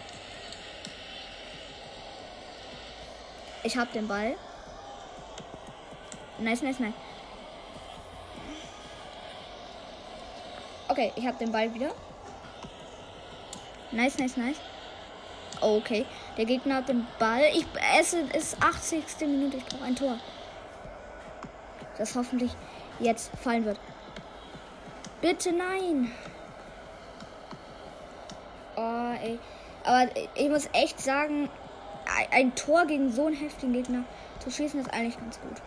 Ich 3.63 3.77
hab 3.77 3.93
den 3.93 4.09
Ball. 4.09 4.37
Nice, 6.39 6.63
nice, 6.63 6.79
nice. 6.79 6.95
Okay, 10.91 11.13
ich 11.15 11.25
hab 11.25 11.39
den 11.39 11.53
Ball 11.53 11.73
wieder. 11.73 11.93
Nice, 13.93 14.19
nice, 14.19 14.37
nice. 14.37 14.57
Okay, 15.61 16.05
der 16.37 16.47
Gegner 16.47 16.77
hat 16.77 16.89
den 16.89 17.07
Ball. 17.21 17.43
Ich, 17.55 17.65
es 18.01 18.13
ist 18.13 18.61
80. 18.61 19.05
Minute. 19.21 19.59
Ich 19.59 19.65
brauche 19.67 19.85
ein 19.85 19.95
Tor. 19.95 20.19
Das 21.97 22.17
hoffentlich 22.17 22.51
jetzt 22.99 23.31
fallen 23.41 23.65
wird. 23.65 23.79
Bitte 25.21 25.53
nein. 25.53 26.11
Oh, 28.75 29.13
ey. 29.23 29.39
Aber 29.85 30.11
ich 30.35 30.49
muss 30.49 30.69
echt 30.73 31.01
sagen, 31.01 31.49
ein 32.33 32.53
Tor 32.57 32.87
gegen 32.87 33.13
so 33.13 33.27
einen 33.27 33.37
heftigen 33.37 33.75
Gegner 33.75 34.03
zu 34.41 34.51
schießen 34.51 34.81
ist 34.81 34.93
eigentlich 34.93 35.21
ganz 35.21 35.41
gut. 35.41 35.63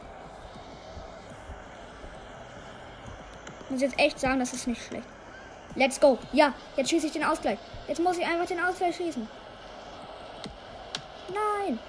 Ich 3.64 3.72
muss 3.72 3.82
jetzt 3.82 3.98
echt 3.98 4.20
sagen, 4.20 4.40
das 4.40 4.52
ist 4.52 4.68
nicht 4.68 4.86
schlecht. 4.86 5.13
Let's 5.76 6.00
go. 6.00 6.20
Ja, 6.32 6.54
jetzt 6.78 6.90
schieße 6.90 7.08
ich 7.08 7.14
den 7.14 7.24
Ausgleich. 7.24 7.58
Jetzt 7.88 8.00
muss 8.00 8.18
ich 8.18 8.26
einfach 8.26 8.46
den 8.46 8.64
Ausgleich 8.64 8.96
schießen. 8.96 9.28
Nein. 11.30 11.80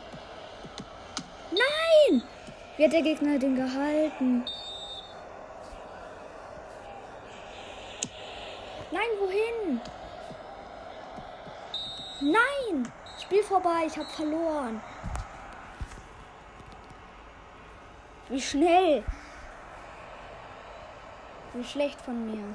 Nein! 1.51 2.23
Wie 2.77 2.85
hat 2.85 2.93
der 2.93 3.03
Gegner 3.03 3.39
den 3.39 3.57
gehalten? 3.57 4.45
Nein, 8.91 9.09
wohin? 9.21 9.81
Nein! 12.21 12.93
Spiel 13.23 13.43
vorbei, 13.43 13.85
ich 13.87 13.97
habe 13.97 14.09
verloren. 14.09 14.81
Wie 18.29 18.41
schnell. 18.41 19.05
Wie 21.53 21.65
schlecht 21.65 22.01
von 22.01 22.25
mir. 22.25 22.55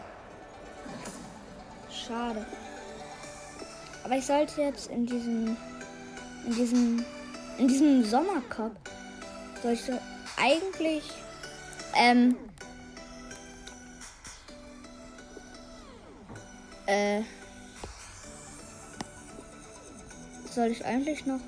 Schade. 2.10 2.44
Aber 4.04 4.16
ich 4.16 4.25
sollte 4.25 4.62
jetzt 4.62 4.89
in 4.89 5.06
diesem 5.06 5.56
in 6.48 6.56
diesem 6.56 7.06
in 7.60 7.68
diesem 7.68 8.04
Sommercup 8.04 8.72
sollte 9.62 10.01
eigentlich 10.36 11.04
ähm 11.96 12.36
äh 16.88 17.22
soll 20.51 20.70
ich 20.70 20.84
eigentlich 20.84 21.28
noch 21.28 21.42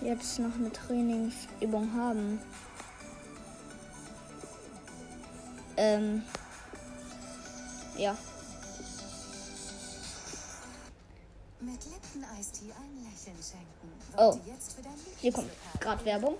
jetzt 0.00 0.38
noch 0.38 0.54
eine 0.54 0.72
Trainingsübung 0.72 1.92
haben. 1.94 2.40
Ähm, 5.76 6.22
ja. 7.98 8.16
Oh. 14.16 14.38
Hier 15.20 15.32
kommt 15.32 15.50
gerade 15.80 16.04
Werbung. 16.04 16.36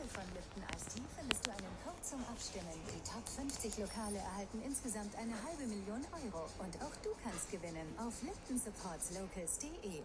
Die 2.54 3.10
Top 3.10 3.28
50 3.28 3.78
Lokale 3.78 4.18
erhalten 4.18 4.62
insgesamt 4.64 5.14
eine 5.16 5.32
halbe 5.42 5.66
Million 5.66 6.00
Euro. 6.12 6.48
Und 6.58 6.76
auch 6.82 6.94
du 7.02 7.10
kannst 7.22 7.50
gewinnen 7.50 7.94
auf 7.98 8.22
liptonsupportslocals.de. 8.22 10.02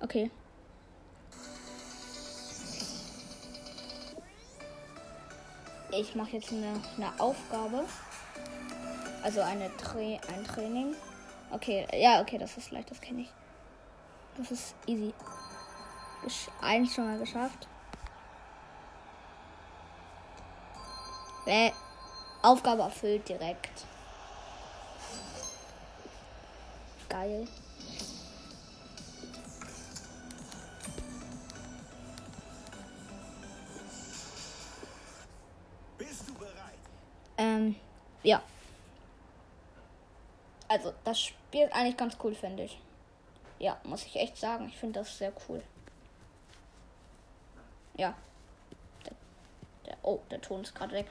Okay. 0.00 0.30
Ich 5.92 6.14
mache 6.14 6.30
jetzt 6.32 6.50
eine, 6.50 6.80
eine 6.96 7.20
Aufgabe. 7.20 7.84
Also 9.22 9.40
eine 9.40 9.74
Tra 9.76 9.98
ein 9.98 10.44
Training. 10.44 10.94
Okay, 11.50 11.86
ja, 11.92 12.20
okay, 12.20 12.38
das 12.38 12.56
ist 12.56 12.70
leicht, 12.70 12.90
das 12.90 13.00
kenne 13.00 13.22
ich. 13.22 13.30
Das 14.36 14.50
ist 14.50 14.74
easy. 14.86 15.12
Gesch 16.22 16.48
eins 16.60 16.94
schon 16.94 17.06
mal 17.06 17.18
geschafft. 17.18 17.66
Bäh. 21.44 21.72
Aufgabe 22.42 22.82
erfüllt 22.82 23.28
direkt. 23.28 23.86
Geil. 27.08 27.46
Bist 35.98 36.28
du 36.28 36.34
bereit? 36.34 36.52
Ähm, 37.36 37.76
ja. 38.22 38.42
Also, 40.68 40.92
das 41.04 41.20
Spiel 41.20 41.64
ist 41.64 41.72
eigentlich 41.74 41.96
ganz 41.96 42.16
cool, 42.22 42.34
finde 42.34 42.64
ich. 42.64 42.78
Ja, 43.58 43.78
muss 43.84 44.04
ich 44.04 44.16
echt 44.16 44.36
sagen. 44.36 44.68
Ich 44.68 44.76
finde 44.76 45.00
das 45.00 45.18
sehr 45.18 45.32
cool. 45.48 45.62
Ja. 47.96 48.14
Der, 49.04 49.12
der, 49.86 49.96
oh, 50.02 50.20
der 50.30 50.40
Ton 50.40 50.62
ist 50.62 50.74
gerade 50.74 50.92
weg. 50.92 51.06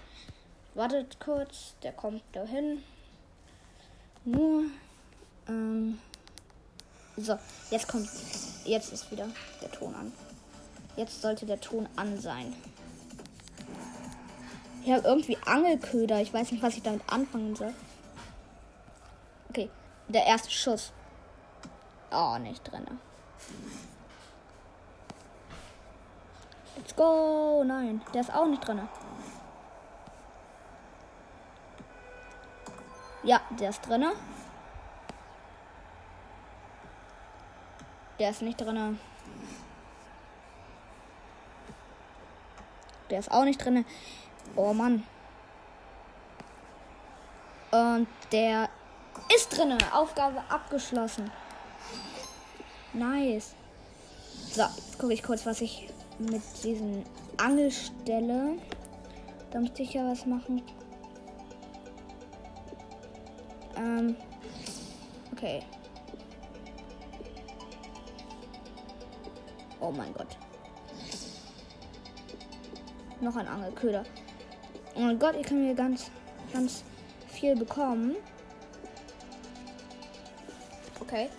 Wartet 0.74 1.20
kurz, 1.20 1.76
der 1.84 1.92
kommt 1.92 2.24
dahin. 2.32 2.84
Nur. 4.24 4.66
Ähm, 5.48 6.00
so, 7.18 7.38
jetzt 7.70 7.88
kommt. 7.88 8.10
Jetzt 8.64 8.94
ist 8.94 9.12
wieder 9.12 9.28
der 9.62 9.72
Ton 9.72 9.96
an. 9.96 10.14
Jetzt 10.96 11.22
sollte 11.22 11.46
der 11.46 11.60
Ton 11.60 11.88
an 11.96 12.20
sein. 12.20 12.54
Ich 14.84 14.92
habe 14.92 15.08
irgendwie 15.08 15.38
Angelköder. 15.46 16.22
Ich 16.22 16.34
weiß 16.34 16.52
nicht, 16.52 16.64
was 16.64 16.78
ich 16.78 16.84
damit 16.84 17.04
anfangen 17.08 17.56
soll. 17.56 17.74
Okay, 19.50 19.70
der 20.08 20.26
erste 20.26 20.50
Schuss. 20.50 20.94
Oh, 22.12 22.38
nicht 22.38 22.64
drin. 22.70 22.86
Let's 26.92 26.98
go. 26.98 27.64
Nein, 27.64 28.02
der 28.14 28.20
ist 28.20 28.34
auch 28.34 28.48
nicht 28.48 28.68
drin. 28.68 28.82
Ja, 33.24 33.40
der 33.52 33.70
ist 33.70 33.88
drin. 33.88 34.06
Der 38.20 38.30
ist 38.30 38.42
nicht 38.42 38.60
drin. 38.60 39.00
Der 43.10 43.20
ist 43.20 43.32
auch 43.32 43.46
nicht 43.46 43.64
drin. 43.64 43.86
Oh 44.58 44.74
Mann. 44.74 45.08
Und 47.72 48.08
der 48.34 48.68
ist 49.34 49.58
drinne. 49.58 49.78
Aufgabe 49.94 50.44
abgeschlossen. 50.50 51.32
Nice. 52.92 53.56
So, 54.52 54.64
jetzt 54.64 55.00
gucke 55.00 55.14
ich 55.14 55.24
kurz, 55.24 55.46
was 55.46 55.62
ich 55.62 55.88
mit 56.30 56.42
diesen 56.64 57.04
Angelstelle. 57.38 58.58
Da 59.52 59.60
müsste 59.60 59.84
ich 59.84 59.94
ja 59.94 60.10
was 60.10 60.26
machen. 60.26 60.62
Ähm. 63.76 64.16
Okay. 65.32 65.64
Oh 69.80 69.92
mein 69.92 70.14
Gott. 70.14 70.38
Noch 73.20 73.36
ein 73.36 73.48
Angelköder. 73.48 74.04
Oh 74.96 75.00
mein 75.00 75.18
Gott, 75.18 75.36
ich 75.36 75.46
kann 75.46 75.64
hier 75.64 75.74
ganz, 75.74 76.12
ganz 76.54 76.84
viel 77.28 77.56
bekommen. 77.56 78.16
Okay. 81.00 81.30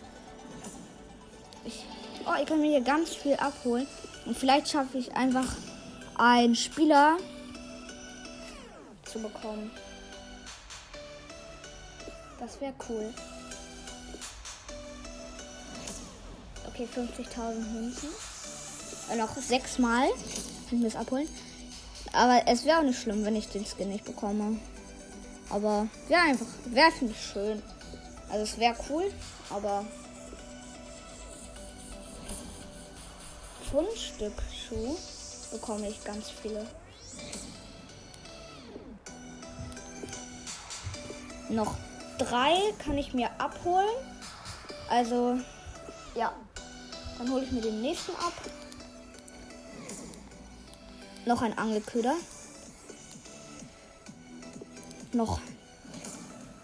Ich, 1.64 1.84
oh, 2.26 2.34
ich 2.40 2.46
kann 2.46 2.60
mir 2.60 2.70
hier 2.70 2.80
ganz 2.80 3.14
viel 3.14 3.34
abholen. 3.34 3.86
Und 4.24 4.36
vielleicht 4.36 4.68
schaffe 4.68 4.98
ich 4.98 5.14
einfach 5.14 5.46
einen 6.16 6.54
Spieler 6.54 7.16
zu 9.04 9.20
bekommen. 9.20 9.70
Das 12.38 12.60
wäre 12.60 12.74
cool. 12.88 13.12
Okay, 16.68 16.88
50.000 16.94 17.54
Münzen. 17.72 18.08
Noch 19.16 19.36
sechsmal. 19.36 20.08
Kann 20.08 20.16
ich 20.66 20.78
mir 20.78 20.84
das 20.84 20.96
abholen. 20.96 21.28
Aber 22.12 22.42
es 22.46 22.64
wäre 22.64 22.78
auch 22.78 22.82
nicht 22.82 23.00
schlimm, 23.00 23.24
wenn 23.24 23.36
ich 23.36 23.48
den 23.48 23.64
Skin 23.64 23.90
nicht 23.90 24.04
bekomme. 24.04 24.58
Aber 25.50 25.86
wäre 26.08 26.22
einfach, 26.22 26.46
wäre 26.66 26.90
schön. 27.14 27.62
Also 28.30 28.44
es 28.44 28.58
wäre 28.58 28.74
cool, 28.88 29.12
aber 29.50 29.84
Fundstück-Schuh 33.72 34.98
bekomme 35.50 35.88
ich 35.88 36.04
ganz 36.04 36.28
viele. 36.28 36.66
Noch 41.48 41.74
drei 42.18 42.52
kann 42.84 42.98
ich 42.98 43.14
mir 43.14 43.30
abholen. 43.40 43.88
Also, 44.90 45.38
ja. 46.14 46.34
Dann 47.16 47.30
hole 47.30 47.44
ich 47.44 47.52
mir 47.52 47.62
den 47.62 47.80
nächsten 47.80 48.12
ab. 48.16 48.34
Noch 51.24 51.40
ein 51.40 51.56
Angelköder. 51.56 52.16
Noch 55.14 55.40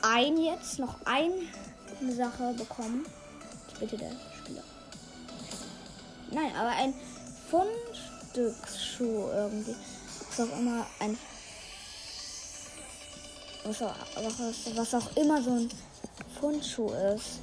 ein 0.02 0.36
jetzt, 0.36 0.78
noch 0.78 0.96
eine 1.06 2.14
Sache 2.14 2.52
bekommen. 2.52 3.06
Bitte 3.80 3.96
der. 3.96 4.12
Nein, 6.30 6.54
aber 6.54 6.70
ein 6.70 6.92
Fundstücksschuh 7.50 9.30
irgendwie. 9.32 9.74
Was 10.28 10.40
auch 10.40 10.58
immer 10.58 10.86
ein. 11.00 11.18
Was 13.64 13.82
auch, 13.82 13.94
was, 14.16 14.76
was 14.76 14.94
auch 14.94 15.16
immer 15.16 15.42
so 15.42 15.50
ein 15.52 15.68
Fundschuh 16.38 16.90
ist. 17.14 17.40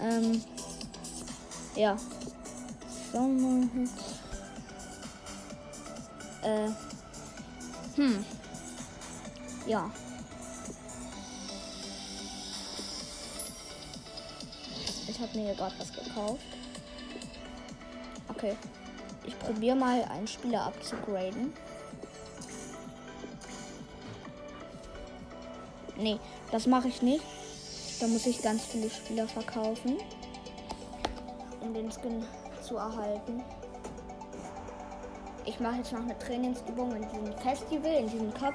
Ähm, 0.00 0.42
ja. 1.76 1.96
Sommerhit. 3.12 4.17
Äh. 6.42 6.68
Hm. 7.96 8.24
Ja. 9.66 9.90
Ich 15.08 15.18
habe 15.20 15.36
mir 15.36 15.46
hier 15.46 15.54
gerade 15.54 15.74
was 15.78 15.92
gekauft. 15.92 16.42
Okay. 18.28 18.56
Ich 19.26 19.38
probiere 19.38 19.76
mal 19.76 20.04
einen 20.04 20.28
Spieler 20.28 20.66
abzugraden. 20.66 21.52
Nee, 25.96 26.20
das 26.52 26.66
mache 26.66 26.88
ich 26.88 27.02
nicht. 27.02 27.24
Da 28.00 28.06
muss 28.06 28.26
ich 28.26 28.40
ganz 28.40 28.64
viele 28.64 28.88
Spieler 28.88 29.26
verkaufen, 29.26 29.98
um 31.60 31.74
den 31.74 31.90
Skin 31.90 32.24
zu 32.62 32.76
erhalten. 32.76 33.42
Ich 35.48 35.58
mache 35.60 35.76
jetzt 35.76 35.92
noch 35.92 36.02
eine 36.02 36.18
Trainingsübung 36.18 36.94
in 36.94 37.08
diesem 37.08 37.32
Festival, 37.38 37.90
in 37.90 38.10
diesem 38.10 38.34
Cup. 38.34 38.52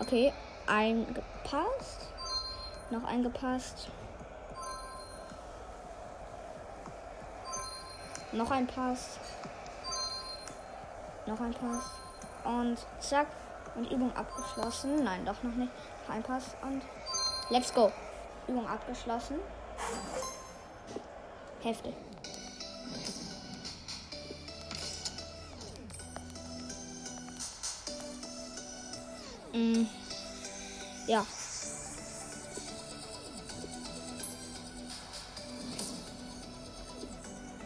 Okay, 0.00 0.32
eingepasst. 0.66 2.08
Noch 2.90 3.04
eingepasst. 3.04 3.88
Noch 8.32 8.50
ein 8.50 8.66
Pass. 8.66 9.20
Noch 11.26 11.40
ein 11.40 11.54
Pass. 11.54 11.84
Und 12.42 12.78
zack. 12.98 13.28
Und 13.76 13.92
Übung 13.92 14.12
abgeschlossen. 14.16 15.04
Nein, 15.04 15.24
doch 15.24 15.40
noch 15.44 15.54
nicht. 15.54 15.70
Ein 16.08 16.24
Pass 16.24 16.56
und 16.62 16.82
let's 17.48 17.72
go. 17.72 17.92
Übung 18.48 18.66
abgeschlossen. 18.66 19.36
Heftig. 21.62 21.94
Mm. 29.52 29.86
Ja. 31.06 31.26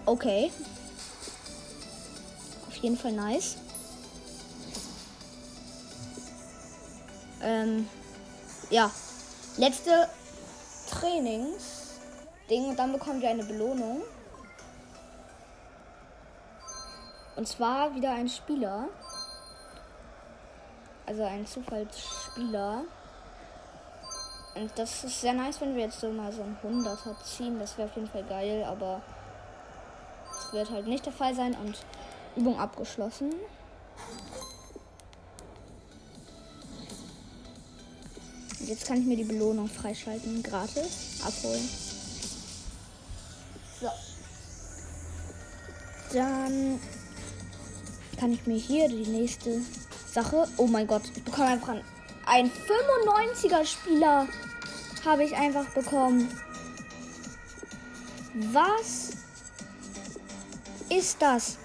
Okay. 0.07 0.51
Auf 2.69 2.77
jeden 2.77 2.97
Fall 2.97 3.13
nice. 3.13 3.57
Ähm, 7.43 7.89
ja. 8.71 8.91
Letzte 9.57 10.09
Trainings-Ding 10.91 12.71
und 12.71 12.77
dann 12.79 12.93
bekommt 12.93 13.23
ihr 13.23 13.31
eine 13.31 13.45
Belohnung. 13.45 14.03
Und 17.37 17.49
zwar 17.49 17.95
wieder 17.95 18.13
ein 18.13 18.29
Spieler. 18.29 18.89
Also 21.07 21.23
ein 21.23 21.47
Zufallsspieler. 21.47 22.85
Und 24.55 24.71
das 24.77 25.05
ist 25.05 25.21
sehr 25.21 25.33
nice, 25.33 25.61
wenn 25.61 25.75
wir 25.75 25.85
jetzt 25.85 26.01
so 26.01 26.11
mal 26.11 26.33
so 26.33 26.43
ein 26.43 26.57
100er 26.63 27.23
ziehen. 27.25 27.59
Das 27.59 27.77
wäre 27.77 27.89
auf 27.89 27.97
jeden 27.97 28.09
Fall 28.09 28.25
geil, 28.25 28.65
aber 28.65 29.03
es 30.39 30.53
wird 30.53 30.71
halt 30.71 30.87
nicht 30.87 31.05
der 31.05 31.13
Fall 31.13 31.35
sein 31.35 31.55
und 31.55 31.79
Übung 32.37 32.59
abgeschlossen. 32.59 33.35
Jetzt 38.61 38.87
kann 38.87 38.99
ich 38.99 39.07
mir 39.07 39.17
die 39.17 39.25
Belohnung 39.25 39.69
freischalten, 39.69 40.43
gratis 40.43 41.21
abholen. 41.23 41.69
So. 43.81 43.91
Dann 46.15 46.81
kann 48.19 48.33
ich 48.33 48.47
mir 48.47 48.57
hier 48.57 48.89
die 48.89 49.07
nächste 49.07 49.61
Sache. 50.15 50.47
Oh 50.57 50.69
mein 50.69 50.87
Gott, 50.87 51.03
ich 51.17 51.25
bekomme 51.25 51.49
einfach 51.49 51.75
einen 52.27 52.51
95er 52.51 53.67
Spieler. 53.67 54.29
Habe 55.05 55.25
ich 55.25 55.35
einfach 55.37 55.67
bekommen. 55.71 56.29
Was 58.53 59.11
ist 60.89 61.21
das? 61.21 61.59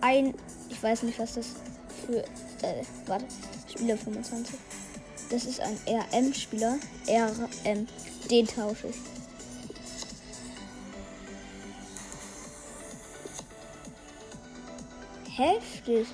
Ein. 0.00 0.34
Ich 0.68 0.82
weiß 0.82 1.02
nicht, 1.04 1.18
was 1.18 1.34
das 1.34 1.46
für. 2.06 2.18
Äh, 2.64 2.84
warte. 3.06 3.24
Spieler 3.68 3.96
25. 3.96 4.54
Das 5.30 5.44
ist 5.46 5.60
ein 5.60 5.78
RM-Spieler. 5.86 6.78
RM. 7.08 7.88
Den 8.30 8.46
tausche 8.46 8.88
ich. 8.88 9.11
Heftig. 15.36 16.06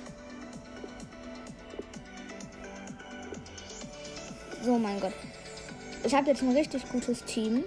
So, 4.63 4.77
mein 4.77 4.99
Gott. 4.99 5.13
Ich 6.05 6.13
habe 6.15 6.27
jetzt 6.27 6.41
ein 6.41 6.55
richtig 6.55 6.87
gutes 6.89 7.23
Team. 7.25 7.65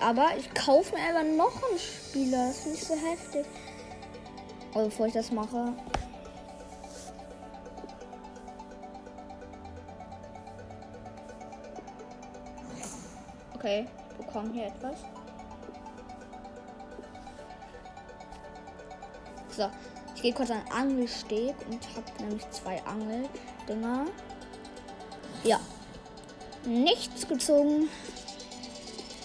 Aber 0.00 0.30
ich 0.36 0.52
kaufe 0.52 0.94
mir 0.94 1.02
einfach 1.02 1.22
noch 1.22 1.62
einen 1.68 1.78
Spieler. 1.78 2.48
Das 2.48 2.60
finde 2.60 2.76
ich 2.76 2.84
so 2.84 2.94
heftig. 2.94 3.46
Aber 4.74 4.84
bevor 4.84 5.06
ich 5.06 5.12
das 5.12 5.30
mache. 5.30 5.72
Okay, 13.54 13.86
bekommen 14.18 14.52
hier 14.52 14.66
etwas. 14.66 14.98
So, 19.56 19.70
ich 20.16 20.22
gehe 20.22 20.32
kurz 20.32 20.50
an 20.50 20.62
Angelsteg 20.70 21.54
und 21.68 21.80
habe 21.94 22.22
nämlich 22.22 22.50
zwei 22.50 22.82
Angeldinger. 22.84 24.06
Ja. 25.44 25.60
Nichts 26.64 27.28
gezogen. 27.28 27.88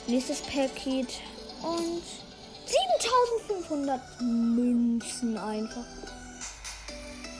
Nächstes 0.07 0.41
Paket. 0.41 1.07
Und 1.63 2.03
7500 2.65 4.01
Münzen 4.21 5.37
einfach. 5.37 5.85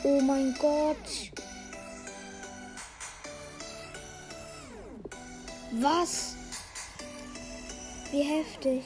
Oh 0.04 0.20
mein 0.22 0.54
Gott. 0.58 0.96
Was? 5.72 6.36
Wie 8.10 8.22
heftig. 8.22 8.82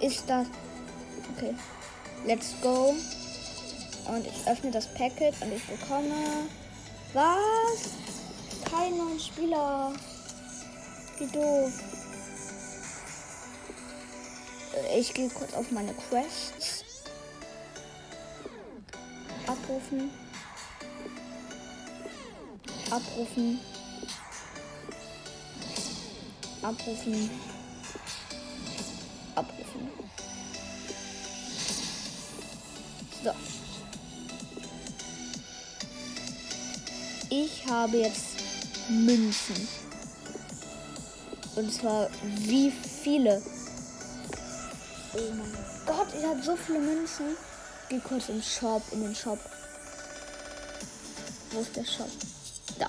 Ist 0.00 0.24
das. 0.28 0.46
Okay. 1.38 1.54
Let's 2.26 2.54
go. 2.60 2.96
Und 4.08 4.26
ich 4.26 4.46
öffne 4.48 4.72
das 4.72 4.92
Packet 4.94 5.40
und 5.40 5.52
ich 5.52 5.64
bekomme. 5.66 6.48
Was? 7.12 7.92
Kein 8.68 8.98
neuen 8.98 9.20
Spieler. 9.20 9.92
Wie 11.18 11.26
doof. 11.28 11.72
Ich 14.96 15.14
gehe 15.14 15.28
kurz 15.30 15.54
auf 15.54 15.70
meine 15.70 15.94
Quests. 15.94 16.84
Abrufen. 19.46 20.10
Abrufen. 22.90 23.60
Abrufen. 26.62 27.30
Habe 37.68 37.98
jetzt 37.98 38.24
Münzen. 38.88 39.68
Und 41.56 41.72
zwar 41.72 42.08
wie 42.22 42.70
viele? 42.70 43.42
Oh 45.14 45.32
mein 45.34 45.52
Gott, 45.86 46.08
ich 46.16 46.24
habe 46.24 46.42
so 46.42 46.56
viele 46.56 46.80
Münzen. 46.80 47.36
Geh 47.88 47.98
kurz 48.00 48.28
im 48.28 48.42
Shop, 48.42 48.82
in 48.92 49.02
den 49.02 49.14
Shop. 49.14 49.38
Wo 51.50 51.60
ist 51.60 51.74
der 51.74 51.84
Shop? 51.84 52.10
Da. 52.78 52.88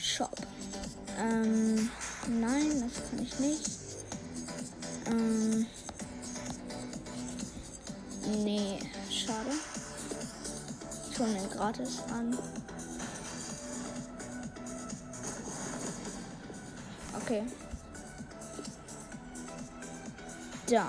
Shop. 0.00 0.36
Ähm, 1.18 1.90
nein, 2.28 2.88
das 2.88 3.10
kann 3.10 3.22
ich 3.22 3.38
nicht. 3.38 3.70
Ähm, 5.06 5.66
nee, 8.44 8.78
schade. 9.10 9.71
Schon 11.22 11.34
mir 11.34 11.46
gratis 11.46 12.02
an. 12.12 12.36
Okay. 17.14 17.44
Dann. 20.68 20.84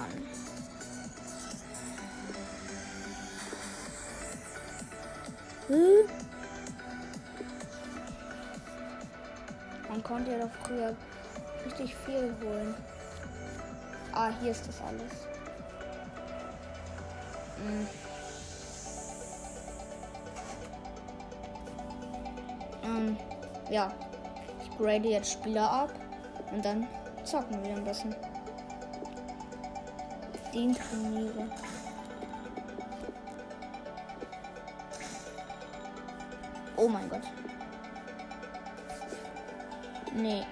Hm? 5.68 6.10
Man 9.88 10.02
konnte 10.02 10.32
ja 10.32 10.40
doch 10.40 10.50
früher 10.64 10.96
richtig 11.64 11.96
viel 12.08 12.34
holen. 12.44 12.74
Ah, 14.14 14.32
hier 14.42 14.50
ist 14.50 14.68
das 14.68 14.82
alles. 14.82 15.12
Hm. 17.58 17.88
Ja. 23.74 23.92
Ich 24.62 24.78
grade 24.78 25.10
jetzt 25.10 25.34
Spieler 25.34 25.70
ab 25.70 25.94
und 26.52 26.64
dann 26.64 26.88
zocken 27.24 27.64
wir 27.64 27.76
ein 27.76 27.84
bisschen. 27.84 28.16
Den 30.54 30.76
trainiere. 30.76 31.50
Oh 36.78 36.88
mein 36.88 37.10
Gott. 37.10 37.24
Nee. 40.14 40.44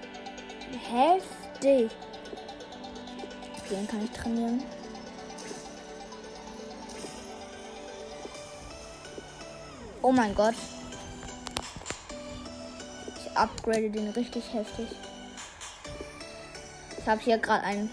Heftig. 0.90 1.92
Den 3.70 3.86
kann 3.86 4.04
ich 4.04 4.10
trainieren. 4.10 4.62
Oh 10.02 10.10
mein 10.10 10.34
Gott. 10.34 10.54
Upgrade 13.34 13.90
den 13.90 14.08
richtig 14.10 14.44
heftig. 14.52 14.86
Ich 16.98 17.06
habe 17.06 17.20
hier 17.20 17.38
gerade 17.38 17.64
einen 17.64 17.90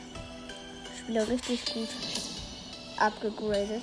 Spieler 0.98 1.28
richtig 1.28 1.66
gut 1.74 1.90
abgegradet. 2.98 3.82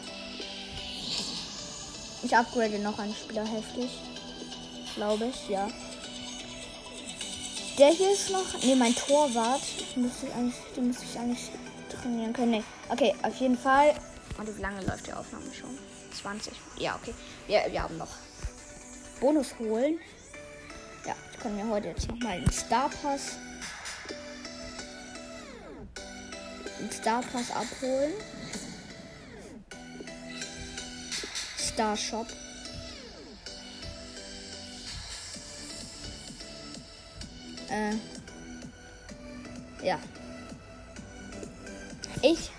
Ich 2.22 2.36
upgrade 2.36 2.78
noch 2.78 2.98
einen 2.98 3.14
Spieler 3.14 3.46
heftig. 3.46 3.90
Glaube 4.94 5.26
ich, 5.26 5.48
ja. 5.48 5.68
Der 7.78 7.88
hier 7.88 8.12
ist 8.12 8.30
noch. 8.30 8.62
Ne, 8.62 8.74
mein 8.76 8.94
Torwart. 8.94 9.62
Müsste 9.96 10.26
den 10.76 10.86
müsste 10.86 11.04
ich 11.04 11.18
eigentlich 11.18 11.50
trainieren 11.90 12.32
können. 12.32 12.50
Nee. 12.52 12.64
Okay, 12.88 13.14
auf 13.22 13.36
jeden 13.36 13.58
Fall. 13.58 13.94
Und 14.38 14.56
wie 14.56 14.62
lange 14.62 14.80
läuft 14.82 15.06
die 15.06 15.12
Aufnahme 15.12 15.46
schon? 15.52 15.78
20. 16.20 16.52
Ja, 16.78 16.98
okay. 17.00 17.14
Wir, 17.46 17.62
wir 17.70 17.82
haben 17.82 17.98
noch 17.98 18.08
Bonus 19.20 19.58
holen. 19.58 19.98
Kann 21.46 21.54
mir 21.54 21.68
heute 21.68 21.86
jetzt 21.86 22.08
nochmal 22.08 22.38
einen 22.38 22.50
Star 22.50 22.90
Pass. 22.90 23.36
einen 26.80 26.90
Star 26.90 27.22
Pass 27.22 27.52
abholen. 27.52 28.12
Star 31.56 31.96
Shop. 31.96 32.26
Äh, 37.70 37.94
ja. 39.86 40.00
Ich 42.22 42.50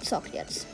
zock 0.00 0.32
jetzt. 0.32 0.64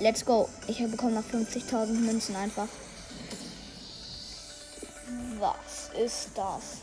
Let's 0.00 0.24
go. 0.24 0.48
Ich 0.66 0.78
bekomme 0.78 1.12
noch 1.12 1.24
50.000 1.32 1.92
Münzen 1.92 2.34
einfach. 2.34 2.66
Ist 5.94 6.30
das? 6.36 6.78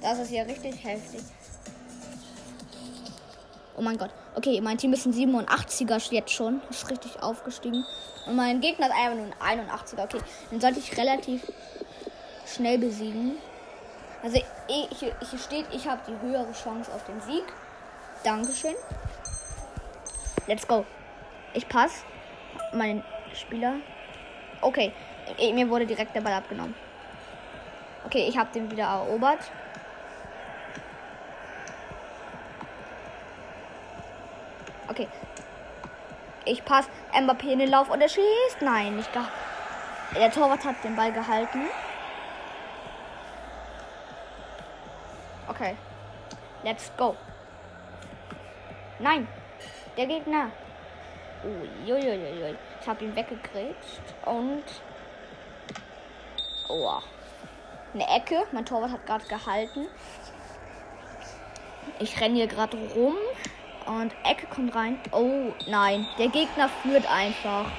Das 0.00 0.18
ist 0.18 0.30
ja 0.30 0.44
richtig 0.44 0.82
heftig. 0.84 1.22
Oh 3.76 3.82
mein 3.82 3.96
Gott. 3.96 4.10
Okay, 4.34 4.60
mein 4.60 4.76
Team 4.78 4.92
ist 4.92 5.06
ein 5.06 5.12
87er 5.12 6.12
jetzt 6.12 6.32
schon. 6.32 6.60
Ist 6.70 6.90
richtig 6.90 7.22
aufgestiegen. 7.22 7.84
Und 8.26 8.36
mein 8.36 8.60
Gegner 8.60 8.86
ist 8.86 8.94
einfach 8.94 9.16
nur 9.16 9.26
ein 9.40 9.60
81er. 9.60 10.04
Okay, 10.04 10.20
den 10.50 10.60
sollte 10.60 10.80
ich 10.80 10.96
relativ 10.96 11.42
schnell 12.46 12.78
besiegen. 12.78 13.36
Also 14.22 14.40
ich, 14.68 14.98
hier 14.98 15.38
steht, 15.38 15.66
ich 15.72 15.88
habe 15.88 16.00
die 16.08 16.26
höhere 16.26 16.52
Chance 16.52 16.92
auf 16.92 17.04
den 17.04 17.20
Sieg. 17.20 17.44
Dankeschön. 18.24 18.74
Let's 20.48 20.66
go. 20.66 20.84
Ich 21.54 21.68
passe. 21.68 22.02
Mein 22.72 23.04
Spieler. 23.32 23.76
Okay. 24.60 24.92
Mir 25.38 25.68
wurde 25.68 25.86
direkt 25.86 26.16
der 26.16 26.20
Ball 26.20 26.32
abgenommen. 26.32 26.74
Okay, 28.04 28.26
ich 28.28 28.38
habe 28.38 28.50
den 28.52 28.70
wieder 28.70 28.84
erobert. 28.84 29.40
Okay. 34.88 35.08
Ich 36.44 36.64
passe 36.64 36.88
Mbappé 37.12 37.52
in 37.52 37.58
den 37.58 37.70
Lauf 37.70 37.90
und 37.90 38.00
er 38.00 38.08
schießt. 38.08 38.62
Nein, 38.62 38.96
nicht 38.96 39.12
gar. 39.12 39.28
Der 40.14 40.30
Torwart 40.30 40.64
hat 40.64 40.82
den 40.82 40.96
Ball 40.96 41.12
gehalten. 41.12 41.66
Okay. 45.48 45.76
Let's 46.62 46.90
go. 46.96 47.14
Nein. 48.98 49.28
Der 49.96 50.06
Gegner. 50.06 50.50
Uiuiuiui. 51.44 52.56
Ich 52.80 52.88
habe 52.88 53.04
ihn 53.04 53.14
weggekriegt. 53.14 54.00
Und. 54.24 54.64
Oh. 56.68 57.00
Eine 57.94 58.06
Ecke. 58.08 58.44
Mein 58.52 58.66
Torwart 58.66 58.92
hat 58.92 59.06
gerade 59.06 59.26
gehalten. 59.26 59.86
Ich 62.00 62.20
renne 62.20 62.36
hier 62.36 62.46
gerade 62.46 62.76
rum. 62.94 63.16
Und 63.86 64.12
Ecke 64.22 64.46
kommt 64.46 64.74
rein. 64.74 65.00
Oh 65.12 65.52
nein, 65.66 66.06
der 66.18 66.28
Gegner 66.28 66.68
führt 66.68 67.10
einfach. 67.10 67.70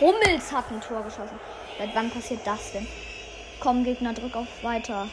Hummels 0.00 0.50
hat 0.50 0.64
ein 0.72 0.80
Tor 0.80 1.04
geschossen. 1.04 1.38
Seit 1.78 1.94
wann 1.94 2.10
passiert 2.10 2.44
das 2.44 2.72
denn? 2.72 2.86
Komm, 3.60 3.84
Gegner, 3.84 4.12
drück 4.12 4.34
auf 4.34 4.48
weiter. 4.62 5.06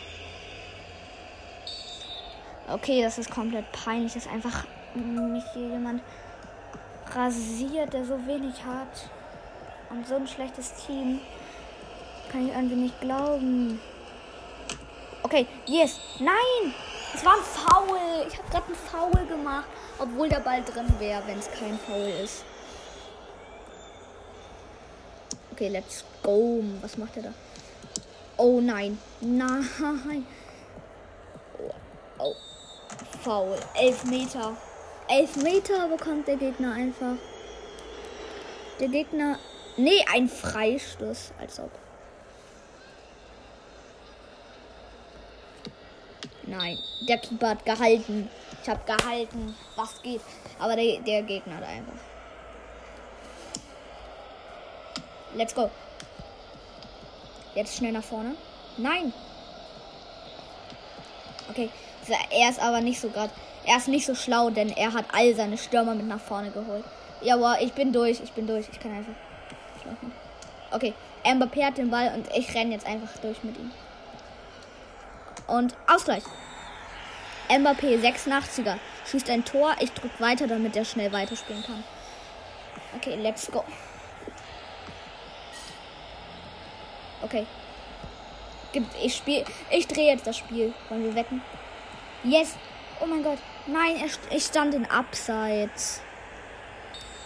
Okay, 2.67 3.03
das 3.03 3.19
ist 3.19 3.29
komplett 3.29 3.71
peinlich, 3.71 4.13
dass 4.13 4.27
einfach 4.27 4.65
mich 4.95 5.43
hier 5.53 5.67
jemand 5.67 6.01
rasiert, 7.13 7.93
der 7.93 8.03
so 8.03 8.25
wenig 8.25 8.55
hat. 8.65 9.09
Und 9.91 10.07
so 10.07 10.15
ein 10.15 10.27
schlechtes 10.27 10.73
Team. 10.85 11.19
Kann 12.31 12.47
ich 12.47 12.53
irgendwie 12.53 12.75
nicht 12.75 12.99
glauben. 13.01 13.79
Okay, 15.31 15.47
yes. 15.65 15.97
Nein! 16.19 16.73
Es 17.13 17.23
war 17.23 17.35
ein 17.35 17.41
Foul. 17.41 18.27
Ich 18.27 18.37
habe 18.37 18.49
gerade 18.49 18.65
ein 18.67 18.75
Foul 18.75 19.25
gemacht. 19.27 19.65
Obwohl 19.97 20.27
der 20.27 20.41
Ball 20.41 20.61
drin 20.61 20.93
wäre, 20.99 21.25
wenn 21.25 21.39
es 21.39 21.49
kein 21.49 21.79
Foul 21.79 22.11
ist. 22.21 22.43
Okay, 25.53 25.69
let's 25.69 26.03
go. 26.21 26.61
Was 26.81 26.97
macht 26.97 27.15
er 27.15 27.23
da? 27.23 27.33
Oh 28.35 28.59
nein. 28.59 28.99
Nein. 29.21 30.25
Oh, 31.57 31.71
oh. 32.17 32.35
Foul. 33.23 33.57
Elf 33.75 34.03
Meter. 34.03 34.57
Elf 35.07 35.37
Meter 35.37 35.87
bekommt 35.87 36.27
der 36.27 36.35
Gegner 36.35 36.73
einfach. 36.73 37.15
Der 38.81 38.89
Gegner. 38.89 39.39
Nee, 39.77 40.05
ein 40.13 40.27
Freistoß. 40.27 41.31
Als 41.39 41.57
ob. 41.57 41.71
Nein, 46.51 46.77
der 47.07 47.17
Keeper 47.17 47.51
hat 47.51 47.65
gehalten. 47.65 48.29
Ich 48.61 48.69
habe 48.69 48.81
gehalten, 48.85 49.55
was 49.77 50.01
geht. 50.01 50.19
Aber 50.59 50.75
der, 50.75 50.99
der 50.99 51.21
Gegner 51.23 51.55
hat 51.55 51.63
einfach. 51.63 51.93
Let's 55.33 55.55
go. 55.55 55.71
Jetzt 57.55 57.77
schnell 57.77 57.93
nach 57.93 58.03
vorne. 58.03 58.35
Nein. 58.75 59.13
Okay. 61.49 61.69
Er 62.31 62.49
ist 62.49 62.61
aber 62.61 62.81
nicht 62.81 62.99
so 62.99 63.09
gerade. 63.09 63.31
Er 63.63 63.77
ist 63.77 63.87
nicht 63.87 64.05
so 64.05 64.13
schlau, 64.13 64.49
denn 64.49 64.71
er 64.71 64.91
hat 64.91 65.05
all 65.13 65.33
seine 65.33 65.57
Stürmer 65.57 65.95
mit 65.95 66.07
nach 66.07 66.19
vorne 66.19 66.51
geholt. 66.51 66.83
Jawohl, 67.21 67.57
ich 67.61 67.71
bin 67.71 67.93
durch. 67.93 68.19
Ich 68.19 68.33
bin 68.33 68.45
durch. 68.45 68.67
Ich 68.69 68.79
kann 68.79 68.91
einfach. 68.91 69.13
Okay. 70.71 70.93
Mbappé 71.23 71.63
hat 71.63 71.77
den 71.77 71.89
Ball 71.89 72.11
und 72.13 72.27
ich 72.35 72.53
renne 72.53 72.73
jetzt 72.73 72.85
einfach 72.85 73.15
durch 73.21 73.41
mit 73.41 73.57
ihm. 73.57 73.71
Und 75.47 75.75
Ausgleich. 75.87 76.23
Mbappé 77.51 77.97
86er 77.99 78.77
schießt 79.09 79.29
ein 79.29 79.43
Tor. 79.43 79.75
Ich 79.79 79.91
drücke 79.91 80.19
weiter, 80.19 80.47
damit 80.47 80.75
er 80.75 80.85
schnell 80.85 81.11
weiterspielen 81.11 81.63
kann. 81.63 81.83
Okay, 82.95 83.15
let's 83.15 83.51
go. 83.51 83.63
Okay. 87.21 87.45
Ich 89.03 89.15
spiel, 89.15 89.43
ich 89.69 89.87
drehe 89.87 90.13
jetzt 90.13 90.25
das 90.25 90.37
Spiel. 90.37 90.73
Wollen 90.89 91.03
wir 91.03 91.15
wetten? 91.15 91.41
Yes. 92.23 92.55
Oh 93.01 93.05
mein 93.05 93.23
Gott. 93.23 93.39
Nein, 93.67 94.01
ich 94.29 94.43
stand 94.43 94.73
in 94.73 94.85
Abseits. 94.85 96.01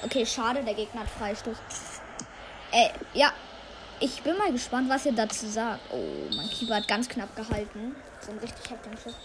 Okay, 0.04 0.26
schade, 0.26 0.64
der 0.64 0.74
Gegner 0.74 1.02
hat 1.02 1.10
Freistoß. 1.10 1.58
Äh, 2.72 2.90
ja. 3.14 3.32
Ich 4.00 4.22
bin 4.24 4.38
mal 4.38 4.52
gespannt, 4.52 4.90
was 4.90 5.06
ihr 5.06 5.14
dazu 5.14 5.48
sagt. 5.48 5.80
Oh, 5.92 6.36
mein 6.36 6.50
Keeper 6.50 6.76
hat 6.76 6.88
ganz 6.88 7.08
knapp 7.08 7.34
gehalten. 7.36 7.96
So 8.20 8.32
ein 8.32 8.40
richtig 8.40 8.70
heftiger 8.70 8.98
Schuss. 8.98 9.16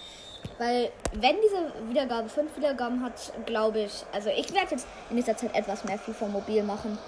Weil, 0.59 0.91
wenn 1.13 1.37
diese 1.41 1.89
Wiedergabe 1.89 2.29
fünf 2.29 2.55
Wiedergaben 2.57 3.03
hat, 3.03 3.15
glaube 3.47 3.81
ich, 3.81 4.05
also 4.13 4.29
ich 4.29 4.53
werde 4.53 4.73
jetzt 4.73 4.87
in 5.09 5.17
dieser 5.17 5.37
Zeit 5.37 5.55
etwas 5.55 5.85
mehr 5.85 5.99
FIFA 5.99 6.27
mobil 6.27 6.63
machen. 6.63 6.99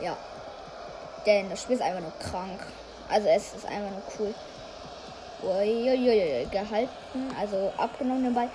Ja. 0.00 0.16
Denn 1.26 1.50
das 1.50 1.62
Spiel 1.62 1.76
ist 1.76 1.82
einfach 1.82 2.02
nur 2.02 2.12
krank. 2.20 2.60
Also 3.08 3.28
es 3.28 3.54
ist 3.54 3.66
einfach 3.66 3.90
nur 3.90 4.02
cool. 4.18 4.34
Uiuiui, 5.42 6.46
gehalten, 6.50 6.88
also 7.38 7.72
abgenommen 7.76 8.24
den 8.24 8.34
Ball. 8.34 8.48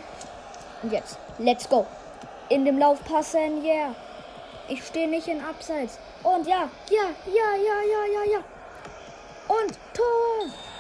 Und 0.82 0.92
jetzt, 0.92 1.18
let's 1.38 1.70
go. 1.70 1.86
In 2.50 2.66
dem 2.66 2.80
Lauf 2.80 3.04
passen, 3.06 3.64
yeah. 3.64 3.94
Ich 4.68 4.86
stehe 4.86 5.08
nicht 5.08 5.28
in 5.28 5.44
Abseits. 5.44 6.00
Und 6.24 6.48
ja, 6.48 6.70
ja, 6.90 7.10
ja, 7.26 7.56
ja, 7.56 7.82
ja, 7.82 8.06
ja, 8.14 8.32
ja. 8.34 8.44
Und 9.48 9.78
Tor. 9.94 10.71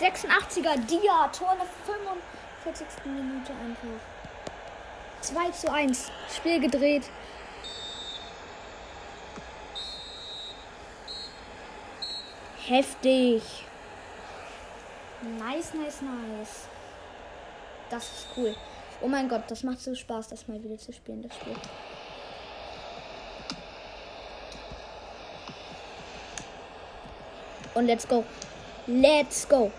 86er 0.00 0.76
Dia, 0.86 1.28
Tor 1.28 1.52
in 1.52 1.58
der 1.58 1.68
45. 1.84 2.86
Minute 3.06 3.52
einfach. 3.52 4.00
2 5.22 5.50
zu 5.50 5.72
1. 5.72 6.10
Spiel 6.34 6.60
gedreht. 6.60 7.04
Heftig. 12.66 13.42
Nice, 15.38 15.72
nice, 15.72 16.02
nice. 16.02 16.68
Das 17.88 18.04
ist 18.04 18.26
cool. 18.36 18.54
Oh 19.00 19.08
mein 19.08 19.28
Gott, 19.28 19.44
das 19.48 19.62
macht 19.62 19.80
so 19.80 19.94
Spaß, 19.94 20.28
das 20.28 20.48
mal 20.48 20.62
wieder 20.62 20.76
zu 20.76 20.92
spielen, 20.92 21.22
das 21.22 21.34
Spiel. 21.36 21.54
Und 27.74 27.86
let's 27.86 28.06
go. 28.06 28.24
Let's 28.86 29.48
go. 29.48 29.70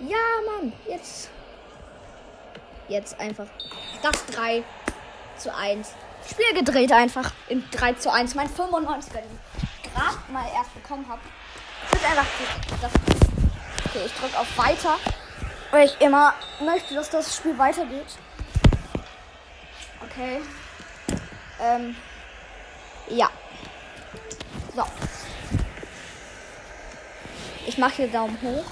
Ja, 0.00 0.16
Mann. 0.46 0.72
Jetzt. 0.86 1.28
Jetzt 2.88 3.18
einfach. 3.18 3.46
Das 4.02 4.26
3 4.26 4.62
zu 5.36 5.54
1. 5.54 5.88
Spiel 6.30 6.54
gedreht 6.54 6.92
einfach. 6.92 7.32
In 7.48 7.68
3 7.70 7.94
zu 7.94 8.12
1. 8.12 8.34
Mein 8.34 8.48
95er, 8.48 9.14
den 9.14 9.40
ich 9.56 9.92
gerade 9.92 10.32
mal 10.32 10.46
erst 10.54 10.72
bekommen 10.74 11.06
habe. 11.08 11.20
Das 11.90 12.00
ist 12.00 12.08
einfach 12.08 12.26
das. 12.80 12.92
Okay, 13.86 14.04
ich 14.06 14.12
drücke 14.12 14.38
auf 14.38 14.58
Weiter. 14.58 14.96
Weil 15.70 15.86
ich 15.86 16.00
immer 16.00 16.32
möchte, 16.60 16.94
dass 16.94 17.10
das 17.10 17.36
Spiel 17.36 17.58
weitergeht. 17.58 18.06
Okay. 20.02 20.40
Ähm. 21.60 21.96
Ja. 23.08 23.30
So. 24.74 24.84
Ich 27.66 27.76
mache 27.78 27.94
hier 27.94 28.08
Daumen 28.08 28.40
hoch. 28.40 28.64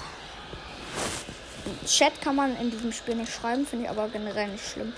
Chat 1.85 2.21
kann 2.21 2.35
man 2.35 2.55
in 2.57 2.71
diesem 2.71 2.91
Spiel 2.91 3.15
nicht 3.15 3.33
schreiben, 3.33 3.65
finde 3.65 3.85
ich 3.85 3.91
aber 3.91 4.07
generell 4.09 4.47
nicht 4.47 4.65
schlimm. 4.65 4.93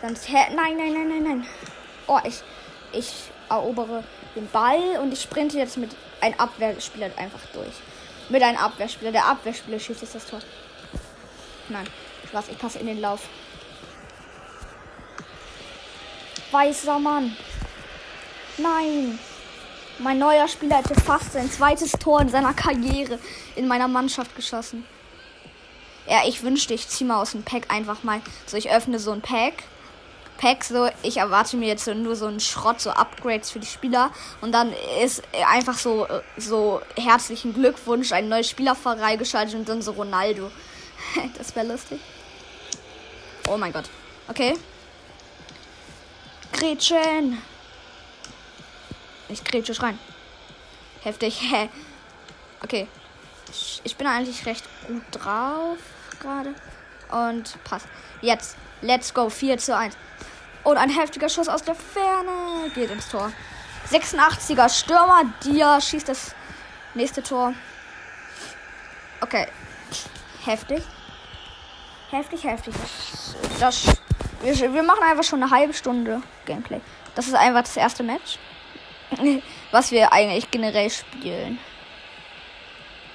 Sonst 0.00 0.28
hä? 0.28 0.54
Nein, 0.54 0.76
nein, 0.76 0.92
nein, 0.94 1.08
nein, 1.08 1.22
nein. 1.22 1.46
Oh, 2.06 2.18
ich, 2.24 2.42
ich 2.92 3.12
erobere 3.48 4.04
den 4.34 4.48
Ball 4.48 4.98
und 5.02 5.12
ich 5.12 5.22
sprinte 5.22 5.58
jetzt 5.58 5.76
mit 5.76 5.90
einem 6.20 6.38
Abwehrspieler 6.38 7.10
einfach 7.16 7.40
durch. 7.52 7.74
Mit 8.28 8.42
einem 8.42 8.58
Abwehrspieler. 8.58 9.12
Der 9.12 9.26
Abwehrspieler 9.26 9.78
schießt 9.78 10.02
jetzt 10.02 10.14
das 10.14 10.26
Tor. 10.26 10.40
Nein. 11.68 11.86
Was? 12.32 12.48
Ich 12.48 12.58
passe 12.58 12.78
in 12.78 12.86
den 12.86 13.00
Lauf. 13.00 13.28
Weißer 16.50 16.98
Mann. 16.98 17.36
Nein. 18.56 19.18
Mein 20.02 20.18
neuer 20.18 20.48
Spieler 20.48 20.78
hätte 20.78 20.94
fast 20.94 21.34
sein 21.34 21.50
zweites 21.50 21.92
Tor 21.92 22.22
in 22.22 22.30
seiner 22.30 22.54
Karriere 22.54 23.18
in 23.54 23.68
meiner 23.68 23.86
Mannschaft 23.86 24.34
geschossen. 24.34 24.86
Ja, 26.08 26.22
ich 26.26 26.42
wünschte, 26.42 26.72
ich 26.72 26.88
ziehe 26.88 27.06
mal 27.06 27.20
aus 27.20 27.32
dem 27.32 27.42
Pack 27.42 27.70
einfach 27.70 28.02
mal. 28.02 28.22
So, 28.46 28.56
ich 28.56 28.70
öffne 28.70 28.98
so 28.98 29.12
ein 29.12 29.20
Pack. 29.20 29.64
Pack, 30.38 30.64
so, 30.64 30.88
ich 31.02 31.18
erwarte 31.18 31.58
mir 31.58 31.68
jetzt 31.68 31.86
nur 31.86 32.16
so 32.16 32.26
einen 32.26 32.40
Schrott, 32.40 32.80
so 32.80 32.90
Upgrades 32.90 33.50
für 33.50 33.60
die 33.60 33.66
Spieler. 33.66 34.10
Und 34.40 34.52
dann 34.52 34.72
ist 35.02 35.22
einfach 35.46 35.76
so, 35.76 36.06
so 36.38 36.80
herzlichen 36.96 37.52
Glückwunsch, 37.52 38.12
ein 38.12 38.30
neuer 38.30 38.42
Spieler 38.42 38.74
freigeschaltet 38.74 39.54
und 39.54 39.68
dann 39.68 39.82
so 39.82 39.92
Ronaldo. 39.92 40.50
das 41.36 41.54
wäre 41.54 41.66
lustig. 41.66 42.00
Oh 43.48 43.58
mein 43.58 43.72
Gott. 43.74 43.90
Okay. 44.28 44.54
Gretchen. 46.52 47.42
Ich 49.30 49.44
grätsche 49.44 49.80
rein. 49.82 49.98
Heftig. 51.02 51.40
okay. 52.64 52.86
Ich 53.84 53.96
bin 53.96 54.06
eigentlich 54.06 54.46
recht 54.46 54.64
gut 54.86 55.02
drauf 55.12 55.78
gerade. 56.20 56.54
Und 57.10 57.62
passt. 57.64 57.86
Jetzt. 58.20 58.56
Let's 58.82 59.12
go. 59.12 59.28
4 59.28 59.58
zu 59.58 59.76
1. 59.76 59.96
Und 60.62 60.76
ein 60.76 60.90
heftiger 60.90 61.28
Schuss 61.28 61.48
aus 61.48 61.62
der 61.62 61.74
Ferne 61.74 62.70
geht 62.74 62.90
ins 62.90 63.08
Tor. 63.08 63.32
86er 63.90 64.68
Stürmer. 64.68 65.24
Dia 65.44 65.80
schießt 65.80 66.08
das 66.08 66.34
nächste 66.94 67.22
Tor. 67.22 67.54
Okay. 69.20 69.46
Heftig. 70.44 70.82
Heftig, 72.10 72.44
heftig. 72.44 72.74
Das, 73.58 73.84
das 73.84 74.00
wir, 74.42 74.74
wir 74.74 74.82
machen 74.82 75.02
einfach 75.02 75.24
schon 75.24 75.42
eine 75.42 75.50
halbe 75.50 75.74
Stunde 75.74 76.22
Gameplay. 76.46 76.80
Das 77.14 77.26
ist 77.26 77.34
einfach 77.34 77.62
das 77.62 77.76
erste 77.76 78.02
Match. 78.02 78.38
was 79.70 79.90
wir 79.90 80.12
eigentlich 80.12 80.50
generell 80.50 80.90
spielen. 80.90 81.58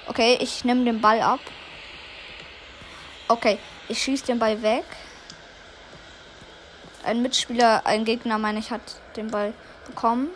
Okay, 0.06 0.38
ich 0.40 0.64
nehme 0.64 0.84
den 0.84 1.00
Ball 1.00 1.20
ab. 1.20 1.40
Okay, 3.28 3.58
ich 3.88 4.02
schieße 4.02 4.26
den 4.26 4.38
Ball 4.38 4.62
weg. 4.62 4.84
Ein 7.04 7.22
Mitspieler, 7.22 7.82
ein 7.84 8.04
Gegner, 8.04 8.38
meine 8.38 8.58
ich, 8.58 8.70
hat 8.70 8.80
den 9.16 9.30
Ball 9.30 9.52
bekommen. 9.86 10.28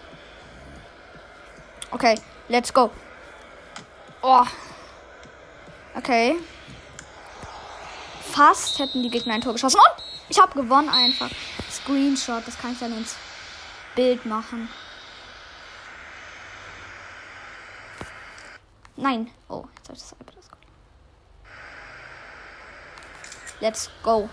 Okay, 1.90 2.16
let's 2.48 2.72
go. 2.72 2.90
Oh. 4.22 4.44
Okay. 5.96 6.36
Fast 8.30 8.78
hätten 8.78 9.02
die 9.02 9.10
Gegner 9.10 9.34
ein 9.34 9.40
Tor 9.40 9.54
geschossen. 9.54 9.80
Und 9.80 10.04
ich 10.28 10.40
habe 10.40 10.60
gewonnen 10.60 10.88
einfach. 10.88 11.30
Screenshot, 11.70 12.46
das 12.46 12.58
kann 12.58 12.72
ich 12.72 12.78
dann 12.78 12.96
ins 12.96 13.16
Bild 13.94 14.24
machen. 14.26 14.68
Nein. 19.00 19.30
Oh, 19.48 19.64
jetzt 19.78 19.88
habe 19.88 19.96
ich 19.96 20.02
das 20.02 20.12
iPad 20.12 20.36
ausgeholt. 20.36 20.66
Let's 23.60 23.90
go. 24.02 24.28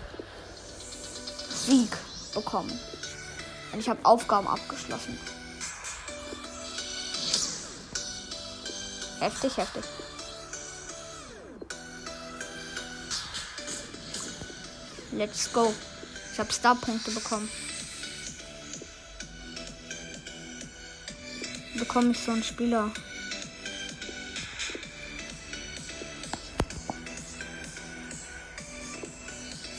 Sieg 1.48 1.96
bekommen. 2.34 2.78
Und 3.72 3.80
ich 3.80 3.88
habe 3.88 4.04
Aufgaben 4.04 4.46
abgeschlossen. 4.46 5.18
Heftig, 9.20 9.56
heftig. 9.56 9.84
Let's 15.12 15.50
go. 15.52 15.74
Ich 16.32 16.38
habe 16.38 16.52
Star-Punkte 16.52 17.10
bekommen. 17.10 17.48
Bekomme 21.78 22.10
ich 22.10 22.20
so 22.20 22.32
einen 22.32 22.44
Spieler. 22.44 22.92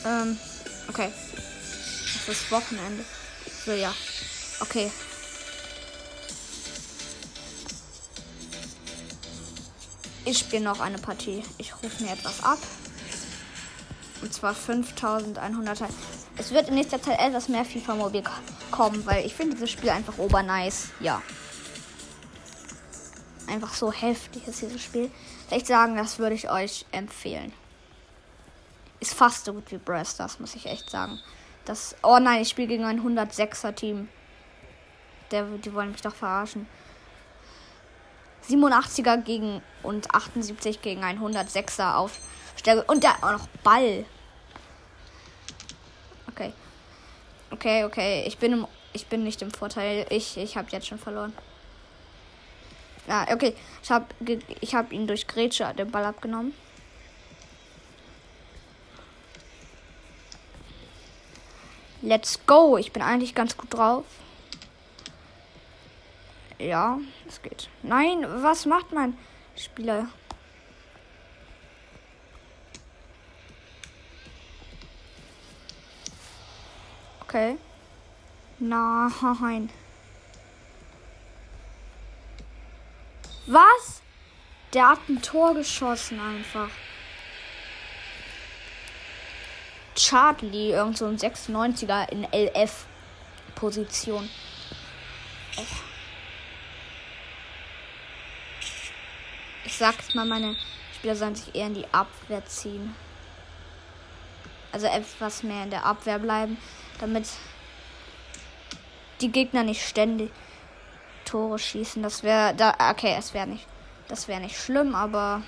Ähm, 0.09 0.37
okay. 0.87 1.11
Es 2.15 2.27
ist 2.27 2.51
Wochenende. 2.51 3.05
So, 3.65 3.73
ja. 3.73 3.93
Okay. 4.59 4.91
Ich 10.25 10.39
spiele 10.39 10.63
noch 10.63 10.79
eine 10.79 10.97
Partie. 10.97 11.43
Ich 11.57 11.73
rufe 11.75 12.03
mir 12.03 12.11
etwas 12.11 12.43
ab. 12.43 12.57
Und 14.21 14.33
zwar 14.33 14.53
5100. 14.53 15.83
Es 16.37 16.51
wird 16.51 16.69
in 16.69 16.75
nächster 16.75 17.01
Zeit 17.01 17.19
etwas 17.19 17.47
mehr 17.47 17.65
FIFA 17.65 17.95
Mobile 17.95 18.23
kommen, 18.71 19.05
weil 19.05 19.25
ich 19.25 19.35
finde 19.35 19.55
dieses 19.55 19.71
Spiel 19.71 19.89
einfach 19.91 20.17
obernice. 20.17 20.89
Ja. 20.99 21.21
Einfach 23.47 23.73
so 23.73 23.91
heftig 23.91 24.47
ist 24.47 24.61
dieses 24.61 24.81
Spiel. 24.81 25.11
Ich 25.51 25.65
sagen, 25.65 25.95
das 25.95 26.19
würde 26.19 26.35
ich 26.35 26.49
euch 26.49 26.85
empfehlen. 26.91 27.53
Ist 28.99 29.13
fast 29.13 29.45
so 29.45 29.53
gut 29.53 29.71
wie 29.71 29.77
Brawl 29.77 30.05
Stars, 30.05 30.39
muss 30.39 30.55
ich 30.55 30.65
echt 30.65 30.89
sagen. 30.89 31.19
Das. 31.65 31.95
Oh 32.03 32.19
nein, 32.19 32.41
ich 32.41 32.49
spiele 32.49 32.67
gegen 32.67 32.85
ein 32.85 33.01
106er 33.01 33.73
Team. 33.73 34.09
Der, 35.31 35.43
die 35.43 35.73
wollen 35.73 35.91
mich 35.91 36.01
doch 36.01 36.15
verarschen. 36.15 36.67
87er 38.49 39.17
gegen 39.17 39.61
und 39.83 40.13
78 40.13 40.81
gegen 40.81 41.03
ein 41.03 41.19
106er 41.19 41.95
Aufstellung. 41.95 42.83
Und 42.87 43.03
da 43.03 43.15
auch 43.21 43.31
noch 43.31 43.47
Ball. 43.63 44.05
Okay. 46.31 46.53
Okay, 47.51 47.83
okay. 47.83 48.23
Ich 48.25 48.37
bin 48.37 48.53
im, 48.53 48.67
ich 48.93 49.07
bin 49.07 49.23
nicht 49.23 49.41
im 49.41 49.51
Vorteil. 49.51 50.05
Ich, 50.09 50.37
ich 50.37 50.57
habe 50.57 50.67
jetzt 50.71 50.87
schon 50.87 50.99
verloren. 50.99 51.33
Ja, 53.07 53.25
okay. 53.31 53.55
Ich 53.81 53.91
habe 53.91 54.05
ich 54.61 54.75
hab 54.75 54.91
ihn 54.91 55.07
durch 55.07 55.27
Grätsche 55.27 55.73
den 55.77 55.91
Ball 55.91 56.05
abgenommen. 56.05 56.53
Let's 62.01 62.45
go. 62.45 62.77
Ich 62.77 62.91
bin 62.91 63.01
eigentlich 63.01 63.35
ganz 63.35 63.57
gut 63.57 63.73
drauf. 63.73 64.05
Ja, 66.57 66.99
es 67.27 67.41
geht. 67.41 67.69
Nein, 67.83 68.25
was 68.43 68.65
macht 68.65 68.91
mein 68.91 69.17
Spieler? 69.55 70.07
Okay. 77.21 77.57
Nein. 78.59 79.69
Was? 83.45 84.01
Der 84.73 84.89
hat 84.89 84.99
ein 85.07 85.21
Tor 85.21 85.53
geschossen 85.53 86.19
einfach. 86.19 86.69
Charlie, 89.99 90.71
irgend 90.71 90.97
so 90.97 91.05
ein 91.05 91.17
96er 91.17 92.09
in 92.09 92.23
LF-Position. 92.23 94.29
Ich 99.65 99.75
sag 99.75 99.97
jetzt 99.97 100.15
mal, 100.15 100.25
meine 100.25 100.55
Spieler 100.95 101.17
sollen 101.17 101.35
sich 101.35 101.53
eher 101.53 101.67
in 101.67 101.73
die 101.73 101.85
Abwehr 101.91 102.45
ziehen. 102.45 102.95
Also 104.71 104.87
etwas 104.87 105.43
mehr 105.43 105.63
in 105.63 105.69
der 105.69 105.85
Abwehr 105.85 106.19
bleiben, 106.19 106.57
damit 106.99 107.27
die 109.19 109.31
Gegner 109.31 109.63
nicht 109.63 109.85
ständig 109.85 110.31
Tore 111.25 111.59
schießen. 111.59 112.01
Das 112.01 112.23
wäre 112.23 112.55
da 112.55 112.73
okay, 112.89 113.15
es 113.17 113.33
wäre 113.33 113.47
nicht 113.47 113.67
das 114.07 114.27
wäre 114.27 114.41
nicht 114.41 114.57
schlimm, 114.57 114.95
aber 114.95 115.43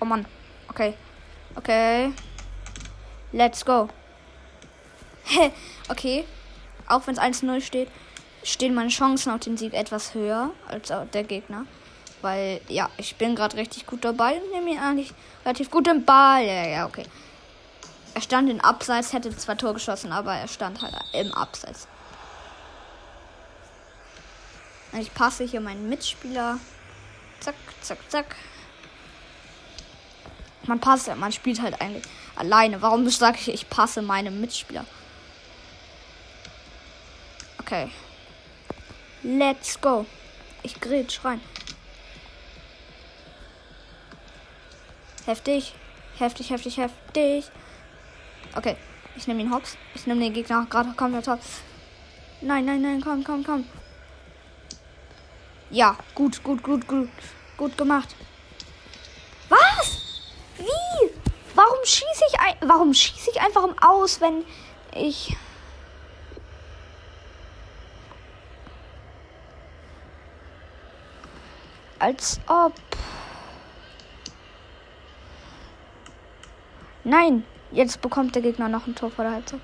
Oh 0.00 0.04
Mann. 0.04 0.26
Okay. 0.68 0.94
Okay. 1.56 2.12
Let's 3.32 3.64
go. 3.64 3.88
okay. 5.88 6.24
Auch 6.86 7.06
wenn 7.06 7.14
es 7.14 7.20
1-0 7.20 7.60
steht, 7.60 7.90
stehen 8.42 8.74
meine 8.74 8.88
Chancen 8.88 9.32
auf 9.32 9.40
den 9.40 9.56
Sieg 9.56 9.74
etwas 9.74 10.14
höher 10.14 10.50
als 10.66 10.92
der 11.12 11.24
Gegner. 11.24 11.66
Weil, 12.22 12.60
ja, 12.68 12.88
ich 12.96 13.16
bin 13.16 13.36
gerade 13.36 13.56
richtig 13.56 13.86
gut 13.86 14.04
dabei 14.04 14.40
und 14.40 14.50
nehme 14.50 14.70
ihn 14.70 14.78
eigentlich 14.78 15.12
relativ 15.44 15.70
gut 15.70 15.86
im 15.88 16.04
Ball. 16.04 16.44
Ja, 16.44 16.66
ja, 16.66 16.86
okay. 16.86 17.04
Er 18.14 18.22
stand 18.22 18.50
in 18.50 18.60
Abseits, 18.60 19.12
hätte 19.12 19.36
zwei 19.36 19.54
Tor 19.54 19.74
geschossen, 19.74 20.12
aber 20.12 20.34
er 20.34 20.48
stand 20.48 20.82
halt 20.82 20.94
im 21.12 21.32
Abseits. 21.32 21.86
Ich 24.98 25.12
passe 25.12 25.44
hier 25.44 25.60
meinen 25.60 25.88
Mitspieler. 25.88 26.58
Zack, 27.40 27.54
zack, 27.82 27.98
zack. 28.08 28.36
Man 30.68 30.80
passt, 30.80 31.08
man 31.16 31.32
spielt 31.32 31.62
halt 31.62 31.80
eigentlich 31.80 32.04
alleine. 32.36 32.82
Warum 32.82 33.08
sage 33.08 33.38
ich, 33.40 33.48
ich 33.48 33.70
passe 33.70 34.02
meinem 34.02 34.40
Mitspieler? 34.40 34.84
Okay. 37.58 37.90
Let's 39.22 39.80
go. 39.80 40.04
Ich 40.62 40.78
grätsch 40.78 41.24
rein. 41.24 41.40
Heftig. 45.24 45.74
Heftig, 46.18 46.50
heftig, 46.50 46.76
heftig. 46.76 47.44
Okay. 48.54 48.76
Ich 49.16 49.26
nehme 49.26 49.40
ihn 49.40 49.52
hops. 49.52 49.78
Ich 49.94 50.06
nehme 50.06 50.20
den 50.20 50.34
Gegner 50.34 50.66
gerade 50.68 50.92
komplett 50.92 51.28
hops. 51.28 51.62
Nein, 52.42 52.66
nein, 52.66 52.82
nein, 52.82 53.00
komm, 53.02 53.24
komm, 53.24 53.42
komm. 53.42 53.66
Ja, 55.70 55.96
gut, 56.14 56.42
gut, 56.44 56.62
gut, 56.62 56.86
gut. 56.86 57.08
Gut 57.56 57.76
gemacht. 57.76 58.14
Was? 59.48 59.98
Wie? 60.58 61.10
Warum 61.54 61.78
schieße 61.84 62.24
ich 62.30 62.40
ein 62.40 62.57
warum 62.68 62.92
schieße 62.92 63.30
ich 63.30 63.40
einfach 63.40 63.64
im 63.64 63.78
Aus, 63.78 64.20
wenn 64.20 64.44
ich 64.94 65.36
als 71.98 72.40
ob 72.46 72.72
Nein, 77.04 77.44
jetzt 77.70 78.02
bekommt 78.02 78.34
der 78.34 78.42
Gegner 78.42 78.68
noch 78.68 78.86
ein 78.86 78.94
Tor 78.94 79.10
vor 79.10 79.24
der 79.24 79.32
Halbzeit. 79.32 79.60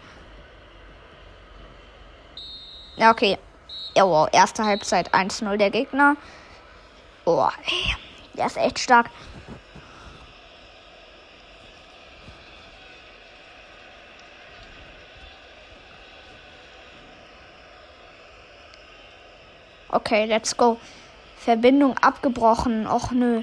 Ja, 2.97 3.11
okay. 3.11 3.37
Ja, 3.95 4.07
wow, 4.07 4.27
erste 4.33 4.65
Halbzeit 4.65 5.15
1-0 5.15 5.55
der 5.59 5.71
Gegner. 5.71 6.17
Oh, 7.27 7.47
ey, 7.67 7.97
der 8.33 8.47
ist 8.47 8.57
echt 8.57 8.79
stark. 8.79 9.11
Okay, 19.95 20.25
let's 20.27 20.57
go. 20.57 20.77
Verbindung 21.37 21.97
abgebrochen. 21.99 22.89
Och 22.89 23.13
nö. 23.13 23.43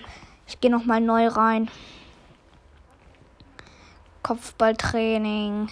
Ich 0.50 0.60
gehe 0.60 0.70
noch 0.70 0.84
mal 0.84 1.00
neu 1.00 1.28
rein. 1.28 1.72
Kopfballtraining. 4.22 5.70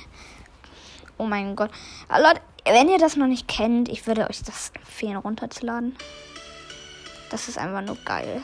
Oh 1.17 1.25
mein 1.25 1.57
Gott. 1.57 1.69
Ah, 2.07 2.19
Leute, 2.19 2.39
wenn 2.63 2.87
ihr 2.87 2.97
das 2.97 3.17
noch 3.17 3.27
nicht 3.27 3.49
kennt, 3.49 3.89
ich 3.89 4.07
würde 4.07 4.29
euch 4.29 4.41
das 4.41 4.71
empfehlen, 4.73 5.17
runterzuladen. 5.17 5.97
Das 7.29 7.49
ist 7.49 7.57
einfach 7.57 7.81
nur 7.81 7.97
geil. 8.05 8.41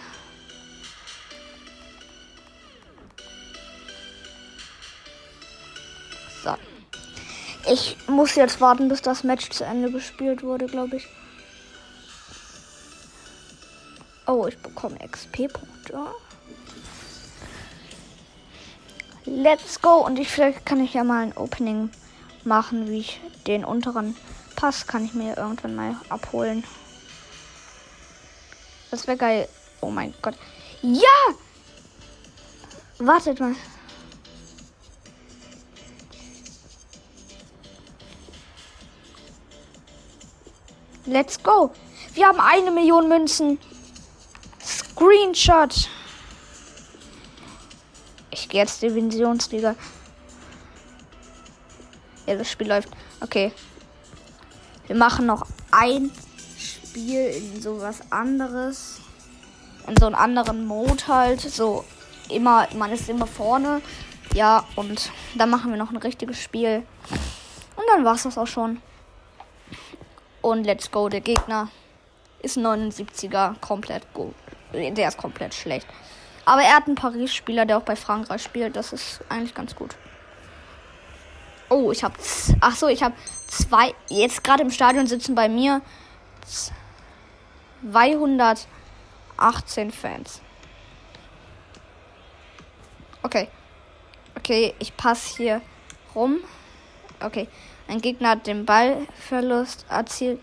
So. 6.43 6.53
Ich 7.71 7.95
muss 8.07 8.35
jetzt 8.35 8.59
warten, 8.59 8.89
bis 8.89 9.01
das 9.01 9.23
Match 9.23 9.49
zu 9.51 9.63
Ende 9.63 9.89
gespielt 9.89 10.43
wurde, 10.43 10.65
glaube 10.65 10.97
ich. 10.97 11.07
Oh, 14.27 14.47
ich 14.47 14.57
bekomme 14.57 14.97
XP-Punkte. 14.97 15.99
Let's 19.25 19.81
go. 19.81 20.05
Und 20.05 20.17
ich 20.17 20.29
vielleicht 20.29 20.65
kann 20.65 20.83
ich 20.83 20.93
ja 20.93 21.03
mal 21.03 21.23
ein 21.23 21.37
Opening 21.37 21.89
machen, 22.43 22.89
wie 22.89 22.99
ich 22.99 23.19
den 23.47 23.65
unteren 23.65 24.15
Pass 24.55 24.87
kann 24.87 25.03
ich 25.03 25.13
mir 25.13 25.37
irgendwann 25.37 25.75
mal 25.75 25.95
abholen. 26.09 26.63
Das 28.89 29.05
wäre 29.05 29.17
geil. 29.17 29.49
Oh 29.81 29.91
mein 29.91 30.13
Gott. 30.21 30.35
Ja! 30.81 31.09
Wartet 32.99 33.39
mal. 33.39 33.55
Let's 41.05 41.43
go. 41.43 41.71
Wir 42.13 42.27
haben 42.27 42.39
eine 42.39 42.71
Million 42.71 43.09
Münzen. 43.09 43.59
Screenshot. 44.95 45.89
Ich 48.31 48.47
gehe 48.47 48.61
jetzt 48.61 48.81
Divisionsliga. 48.81 49.75
Ja, 52.25 52.35
das 52.35 52.49
Spiel 52.49 52.69
läuft. 52.69 52.87
Okay. 53.19 53.51
Wir 54.87 54.95
machen 54.95 55.25
noch 55.25 55.47
ein 55.71 56.11
Spiel 56.57 57.27
in 57.27 57.61
sowas 57.61 58.09
anderes. 58.09 59.01
in 59.85 59.97
so 59.97 60.05
einem 60.05 60.15
anderen 60.15 60.65
Mode 60.65 61.07
halt. 61.07 61.41
So 61.41 61.83
immer, 62.29 62.69
man 62.75 62.93
ist 62.93 63.09
immer 63.09 63.27
vorne. 63.27 63.81
Ja, 64.33 64.65
und 64.77 65.11
dann 65.35 65.49
machen 65.49 65.71
wir 65.71 65.77
noch 65.77 65.91
ein 65.91 65.97
richtiges 65.97 66.41
Spiel. 66.41 66.83
Und 67.75 67.83
dann 67.91 68.05
war 68.05 68.15
es 68.15 68.23
das 68.23 68.37
auch 68.37 68.47
schon. 68.47 68.81
Und 70.41 70.63
let's 70.63 70.89
go, 70.89 71.09
der 71.09 71.21
Gegner 71.21 71.69
ist 72.41 72.57
79er 72.57 73.59
komplett 73.59 74.13
gut. 74.13 74.33
Der 74.75 75.07
ist 75.07 75.17
komplett 75.17 75.53
schlecht. 75.53 75.87
Aber 76.45 76.61
er 76.61 76.75
hat 76.75 76.85
einen 76.85 76.95
Paris-Spieler, 76.95 77.65
der 77.65 77.77
auch 77.77 77.83
bei 77.83 77.95
Frankreich 77.95 78.43
spielt. 78.43 78.75
Das 78.75 78.93
ist 78.93 79.21
eigentlich 79.29 79.55
ganz 79.55 79.75
gut. 79.75 79.95
Oh, 81.69 81.91
ich 81.91 82.03
habe. 82.03 82.13
Ach 82.61 82.75
so, 82.75 82.87
ich 82.87 83.01
habe 83.01 83.15
zwei. 83.47 83.95
Jetzt 84.09 84.43
gerade 84.43 84.61
im 84.61 84.69
Stadion 84.69 85.07
sitzen 85.07 85.33
bei 85.33 85.49
mir 85.49 85.81
218 87.91 89.91
Fans. 89.91 90.41
Okay. 93.23 93.47
Okay, 94.37 94.75
ich 94.77 94.95
passe 94.95 95.37
hier 95.37 95.61
rum. 96.13 96.37
Okay. 97.19 97.47
Ein 97.87 98.01
Gegner 98.01 98.29
hat 98.29 98.45
den 98.45 98.65
Ballverlust 98.65 99.87
erzielt. 99.89 100.39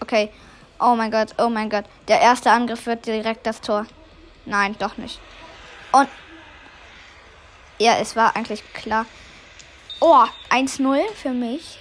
Okay. 0.00 0.30
Oh 0.80 0.94
mein 0.94 1.10
Gott, 1.10 1.34
oh 1.38 1.50
mein 1.50 1.68
Gott. 1.68 1.84
Der 2.08 2.20
erste 2.20 2.50
Angriff 2.50 2.86
wird 2.86 3.04
direkt 3.06 3.46
das 3.46 3.60
Tor. 3.60 3.86
Nein, 4.46 4.76
doch 4.78 4.96
nicht. 4.96 5.20
Und. 5.92 6.08
Ja, 7.78 7.98
es 7.98 8.16
war 8.16 8.34
eigentlich 8.34 8.62
klar. 8.72 9.04
Oh, 10.00 10.24
1-0 10.48 11.02
für 11.14 11.30
mich. 11.30 11.78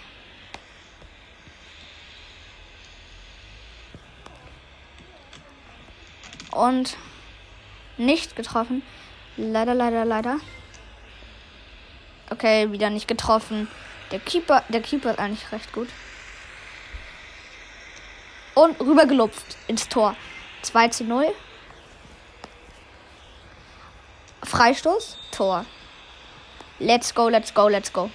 Und 6.51 6.97
nicht 7.97 8.35
getroffen. 8.35 8.81
Leider, 9.37 9.73
leider, 9.73 10.03
leider. 10.03 10.37
Okay, 12.29 12.71
wieder 12.73 12.89
nicht 12.89 13.07
getroffen. 13.07 13.69
Der 14.11 14.19
Keeper, 14.19 14.63
der 14.67 14.81
Keeper 14.81 15.11
ist 15.11 15.19
eigentlich 15.19 15.51
recht 15.53 15.71
gut. 15.71 15.87
Und 18.59 18.77
rübergelupft 18.81 19.55
ins 19.69 19.87
Tor. 19.87 20.17
2 20.63 20.89
zu 20.89 21.03
0. 21.05 21.33
Freistoß, 24.43 25.17
Tor. 25.31 25.65
Let's 26.77 27.15
go, 27.15 27.29
let's 27.29 27.53
go, 27.53 27.69
let's 27.69 27.93
go. 27.93 28.11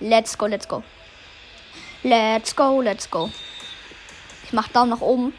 Let's 0.00 0.36
go, 0.36 0.46
let's 0.46 0.66
go. 0.66 0.82
Let's 2.02 2.56
go, 2.56 2.80
let's 2.80 3.08
go. 3.08 3.30
Ich 4.42 4.52
mach 4.52 4.66
Daumen 4.66 4.90
nach 4.90 5.00
oben. 5.00 5.32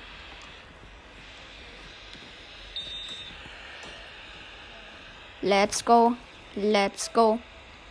Let's 5.42 5.84
go. 5.84 6.16
Let's 6.56 7.12
go. 7.12 7.40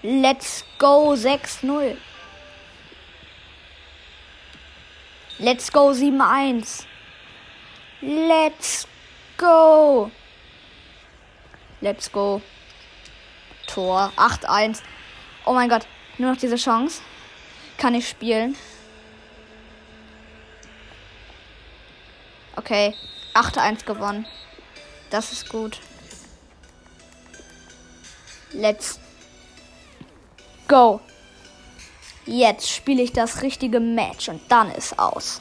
Let's 0.02 0.64
go 0.78 1.12
6-0. 1.12 1.98
Let's 5.42 5.72
go 5.72 5.90
7-1. 5.92 6.86
Let's 8.00 8.86
go. 9.36 10.12
Let's 11.80 12.12
go. 12.12 12.40
Tor 13.66 14.12
8-1. 14.16 14.82
Oh 15.44 15.52
mein 15.52 15.68
Gott, 15.68 15.84
nur 16.18 16.30
noch 16.30 16.38
diese 16.38 16.54
Chance. 16.54 17.02
Kann 17.76 17.96
ich 17.96 18.08
spielen. 18.08 18.56
Okay, 22.54 22.94
8-1 23.34 23.84
gewonnen. 23.84 24.26
Das 25.10 25.32
ist 25.32 25.48
gut. 25.48 25.80
Let's 28.52 29.00
go. 30.68 31.00
Jetzt 32.24 32.70
spiele 32.70 33.02
ich 33.02 33.12
das 33.12 33.42
richtige 33.42 33.80
Match 33.80 34.28
und 34.28 34.40
dann 34.48 34.70
ist 34.70 34.98
aus. 34.98 35.40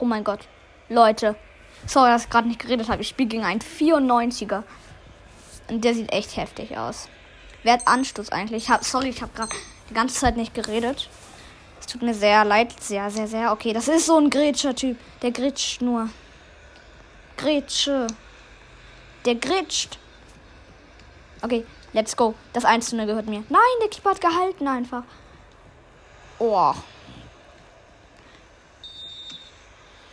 Oh 0.00 0.04
mein 0.04 0.24
Gott. 0.24 0.40
Leute. 0.88 1.36
Sorry, 1.86 2.10
dass 2.10 2.24
ich 2.24 2.30
gerade 2.30 2.48
nicht 2.48 2.60
geredet 2.60 2.88
habe. 2.88 3.02
Ich 3.02 3.08
spiele 3.08 3.28
gegen 3.28 3.44
einen 3.44 3.60
94er. 3.60 4.64
Und 5.68 5.84
der 5.84 5.94
sieht 5.94 6.12
echt 6.12 6.36
heftig 6.36 6.76
aus. 6.76 7.08
Wer 7.62 7.74
hat 7.74 7.86
Anstoß 7.88 8.30
eigentlich? 8.30 8.64
Ich 8.64 8.70
hab, 8.70 8.84
sorry, 8.84 9.08
ich 9.08 9.22
habe 9.22 9.32
gerade 9.34 9.54
die 9.90 9.94
ganze 9.94 10.18
Zeit 10.18 10.36
nicht 10.36 10.54
geredet. 10.54 11.08
Es 11.80 11.86
tut 11.86 12.02
mir 12.02 12.14
sehr 12.14 12.44
leid. 12.44 12.74
Sehr, 12.80 13.10
sehr, 13.10 13.26
sehr. 13.26 13.52
Okay, 13.52 13.72
das 13.72 13.88
ist 13.88 14.06
so 14.06 14.16
ein 14.16 14.30
Grätscher-Typ. 14.30 14.98
Der 15.22 15.30
gritscht 15.32 15.82
nur. 15.82 16.08
Grätsche. 17.36 18.06
Der 19.24 19.34
gritscht. 19.34 19.98
Okay, 21.42 21.64
let's 21.92 22.16
go. 22.16 22.34
Das 22.52 22.64
Einzelne 22.64 23.06
gehört 23.06 23.26
mir. 23.26 23.44
Nein, 23.48 23.60
der 23.82 23.88
Keeper 23.88 24.10
hat 24.10 24.20
gehalten 24.20 24.66
einfach. 24.66 25.04
Oh. 26.38 26.74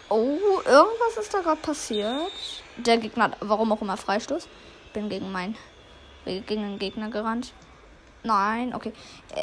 Oh, 0.09 0.61
irgendwas 0.65 1.17
ist 1.19 1.33
da 1.33 1.41
gerade 1.41 1.61
passiert. 1.61 2.31
Der 2.77 2.97
Gegner 2.97 3.25
hat, 3.25 3.37
warum 3.39 3.71
auch 3.71 3.81
immer, 3.81 3.97
Freistoß 3.97 4.47
bin 4.93 5.09
gegen 5.09 5.31
meinen 5.31 5.57
gegen 6.25 6.61
den 6.63 6.79
Gegner 6.79 7.09
gerannt. 7.09 7.53
Nein, 8.23 8.73
okay. 8.73 8.91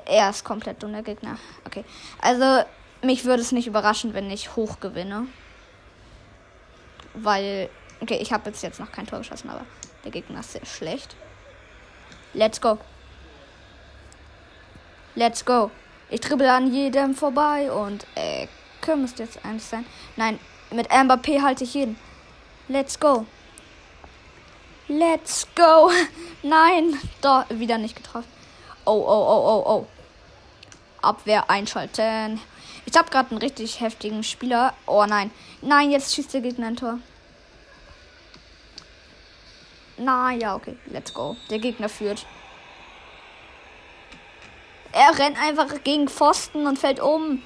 Er 0.07 0.31
ist 0.31 0.45
komplett 0.45 0.83
dumm, 0.83 0.93
der 0.93 1.03
Gegner. 1.03 1.39
Okay. 1.65 1.85
Also, 2.21 2.65
mich 3.03 3.25
würde 3.25 3.43
es 3.43 3.53
nicht 3.53 3.67
überraschen, 3.67 4.13
wenn 4.15 4.31
ich 4.31 4.57
hoch 4.57 4.81
gewinne. 4.81 5.27
Weil, 7.15 7.69
okay, 8.01 8.19
ich 8.21 8.33
habe 8.33 8.51
jetzt, 8.51 8.81
noch 8.81 8.91
kein 8.91 9.07
Tor 9.07 9.21
geschossen, 9.21 9.51
aber 9.51 9.65
der 10.05 10.11
Gegner 10.11 10.41
ist 10.41 10.53
sehr 10.53 10.67
schlecht. 10.67 11.15
Let's 12.35 12.61
go. 12.61 12.79
Let's 15.15 15.45
go. 15.45 15.71
Ich 16.09 16.21
dribbel 16.21 16.49
an 16.49 16.73
jedem 16.73 17.15
vorbei 17.15 17.71
und 17.71 18.07
äh, 18.15 18.47
müsste 18.97 19.23
jetzt 19.23 19.45
eins 19.45 19.71
sein. 19.71 19.87
Nein, 20.17 20.39
mit 20.71 20.91
Mbappé 20.91 21.41
halte 21.43 21.65
ich 21.65 21.75
jeden. 21.75 21.97
Let's 22.69 22.99
go. 22.99 23.27
Let's 24.89 25.47
go. 25.55 25.91
Nein, 26.43 26.99
da 27.21 27.47
wieder 27.51 27.79
nicht 27.79 27.97
getroffen. 27.97 28.29
Oh, 28.85 28.93
oh, 28.93 29.27
oh, 29.29 29.47
oh, 29.47 29.71
oh. 29.71 29.87
Abwehr 31.01 31.49
einschalten. 31.49 32.41
Ich 32.85 32.97
habe 32.97 33.11
gerade 33.11 33.31
einen 33.31 33.39
richtig 33.39 33.81
heftigen 33.81 34.25
Spieler. 34.25 34.75
Oh 34.87 35.05
nein. 35.07 35.31
Nein, 35.61 35.91
jetzt 35.91 36.15
schießt 36.15 36.35
der 36.35 36.41
Gegner 36.41 36.69
ein 36.69 36.77
Tor. 36.77 36.99
Na 39.99 40.33
ja, 40.33 40.57
okay. 40.57 40.77
Let's 40.87 41.15
go. 41.15 41.37
Der 41.51 41.59
Gegner 41.59 41.89
führt. 41.89 42.27
Er 44.93 45.19
rennt 45.19 45.41
einfach 45.41 45.83
gegen 45.85 46.09
Pfosten 46.09 46.67
und 46.67 46.79
fällt 46.79 47.01
um. 47.01 47.43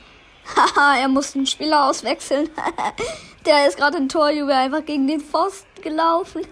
Haha, 0.56 0.98
er 0.98 1.08
muss 1.08 1.32
den 1.32 1.46
Spieler 1.46 1.88
auswechseln. 1.88 2.48
der 3.46 3.68
ist 3.68 3.76
gerade 3.76 3.98
ein 3.98 4.08
Torjubel 4.08 4.54
einfach 4.54 4.84
gegen 4.84 5.06
den 5.06 5.20
Pfosten 5.20 5.82
gelaufen. 5.82 6.46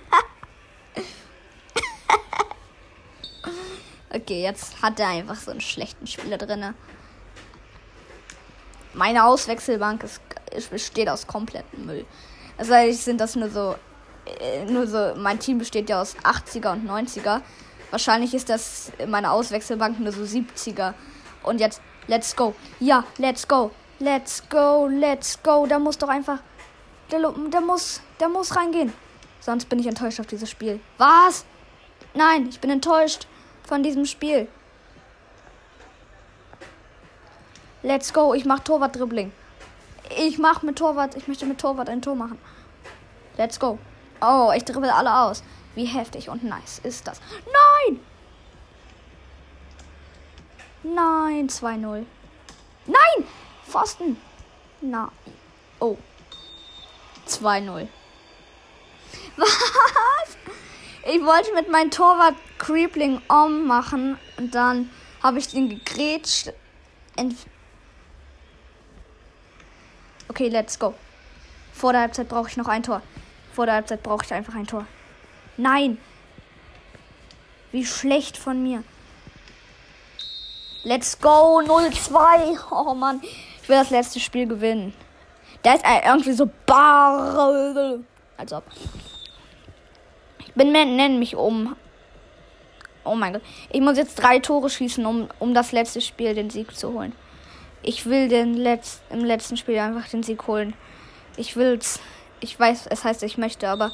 Okay, 4.14 4.42
jetzt 4.42 4.80
hat 4.82 5.00
er 5.00 5.08
einfach 5.08 5.36
so 5.36 5.50
einen 5.50 5.60
schlechten 5.60 6.06
Spieler 6.06 6.38
drin. 6.38 6.74
Meine 8.92 9.24
Auswechselbank 9.24 10.04
ist, 10.04 10.20
besteht 10.70 11.08
aus 11.08 11.26
komplettem 11.26 11.86
Müll. 11.86 12.06
Das 12.56 12.70
heißt, 12.70 13.04
sind 13.04 13.20
das 13.20 13.34
nur 13.34 13.50
so, 13.50 13.74
äh, 14.40 14.64
nur 14.66 14.86
so, 14.86 15.14
mein 15.16 15.38
Team 15.40 15.58
besteht 15.58 15.90
ja 15.90 16.00
aus 16.00 16.16
80er 16.16 16.72
und 16.72 16.88
90er. 16.88 17.40
Wahrscheinlich 17.90 18.34
ist 18.34 18.48
das 18.48 18.92
meine 19.06 19.30
Auswechselbank 19.32 19.98
nur 19.98 20.12
so 20.12 20.22
70er. 20.22 20.94
Und 21.42 21.60
jetzt, 21.60 21.80
let's 22.06 22.34
go. 22.34 22.54
Ja, 22.80 23.04
let's 23.18 23.46
go. 23.46 23.72
Let's 23.98 24.42
go, 24.48 24.88
let's 24.88 25.42
go. 25.42 25.66
Da 25.66 25.78
muss 25.78 25.98
doch 25.98 26.08
einfach, 26.08 26.38
der, 27.10 27.20
der 27.52 27.60
muss, 27.60 28.00
der 28.20 28.28
muss 28.28 28.56
reingehen. 28.56 28.92
Sonst 29.44 29.68
bin 29.68 29.78
ich 29.78 29.86
enttäuscht 29.86 30.20
auf 30.20 30.26
dieses 30.26 30.48
Spiel. 30.48 30.80
Was? 30.96 31.44
Nein, 32.14 32.48
ich 32.48 32.60
bin 32.60 32.70
enttäuscht 32.70 33.26
von 33.68 33.82
diesem 33.82 34.06
Spiel. 34.06 34.48
Let's 37.82 38.14
go, 38.14 38.32
ich 38.32 38.46
mach 38.46 38.60
Torwart-Dribbling. 38.60 39.32
Ich 40.16 40.38
mach 40.38 40.62
mit 40.62 40.78
Torwart, 40.78 41.14
ich 41.16 41.28
möchte 41.28 41.44
mit 41.44 41.60
Torwart 41.60 41.90
ein 41.90 42.00
Tor 42.00 42.14
machen. 42.14 42.38
Let's 43.36 43.60
go. 43.60 43.78
Oh, 44.22 44.50
ich 44.56 44.64
dribbel 44.64 44.88
alle 44.88 45.14
aus. 45.14 45.42
Wie 45.74 45.84
heftig 45.84 46.30
und 46.30 46.42
nice 46.42 46.78
ist 46.78 47.06
das. 47.06 47.20
Nein! 47.44 48.00
Nein, 50.84 51.48
2-0. 51.48 52.06
Nein! 52.86 53.28
Pfosten! 53.66 54.16
Na. 54.80 55.12
Oh. 55.80 55.98
2-0. 57.28 57.88
Was? 59.36 60.36
Ich 61.06 61.22
wollte 61.22 61.52
mit 61.54 61.70
meinem 61.70 61.90
Torwart 61.90 62.34
Creepling 62.58 63.20
Om 63.28 63.66
machen 63.66 64.18
und 64.38 64.54
dann 64.54 64.90
habe 65.22 65.38
ich 65.38 65.48
den 65.48 65.68
gegrätscht. 65.68 66.52
Okay, 70.28 70.48
let's 70.48 70.78
go. 70.78 70.94
Vor 71.72 71.92
der 71.92 72.02
Halbzeit 72.02 72.28
brauche 72.28 72.48
ich 72.48 72.56
noch 72.56 72.68
ein 72.68 72.82
Tor. 72.82 73.02
Vor 73.52 73.66
der 73.66 73.74
Halbzeit 73.76 74.02
brauche 74.02 74.24
ich 74.24 74.32
einfach 74.32 74.54
ein 74.54 74.66
Tor. 74.66 74.86
Nein. 75.56 75.98
Wie 77.72 77.84
schlecht 77.84 78.36
von 78.36 78.62
mir. 78.62 78.82
Let's 80.84 81.18
go 81.18 81.60
0-2. 81.60 82.58
Oh 82.70 82.94
Mann. 82.94 83.20
Ich 83.62 83.68
will 83.68 83.76
das 83.76 83.90
letzte 83.90 84.20
Spiel 84.20 84.46
gewinnen. 84.46 84.94
Da 85.62 85.74
ist 85.74 85.84
irgendwie 85.84 86.32
so 86.32 86.48
bar. 86.66 87.98
Als 88.36 88.52
ob. 88.52 88.64
Ich 90.38 90.52
bin 90.54 90.72
nenn 90.72 91.18
mich 91.18 91.36
um. 91.36 91.76
Oh 93.04 93.14
mein 93.14 93.34
Gott. 93.34 93.42
Ich 93.70 93.80
muss 93.80 93.96
jetzt 93.96 94.16
drei 94.16 94.38
Tore 94.38 94.70
schießen, 94.70 95.04
um, 95.04 95.28
um 95.38 95.54
das 95.54 95.72
letzte 95.72 96.00
Spiel 96.00 96.34
den 96.34 96.50
Sieg 96.50 96.74
zu 96.76 96.92
holen. 96.92 97.12
Ich 97.82 98.06
will 98.06 98.28
den 98.28 98.54
Letz 98.54 99.02
im 99.10 99.24
letzten 99.24 99.56
Spiel 99.56 99.78
einfach 99.78 100.08
den 100.08 100.22
Sieg 100.22 100.46
holen. 100.46 100.74
Ich 101.36 101.56
will's. 101.56 102.00
Ich 102.40 102.58
weiß, 102.58 102.86
es 102.86 103.04
heißt, 103.04 103.22
ich 103.22 103.38
möchte, 103.38 103.68
aber. 103.68 103.92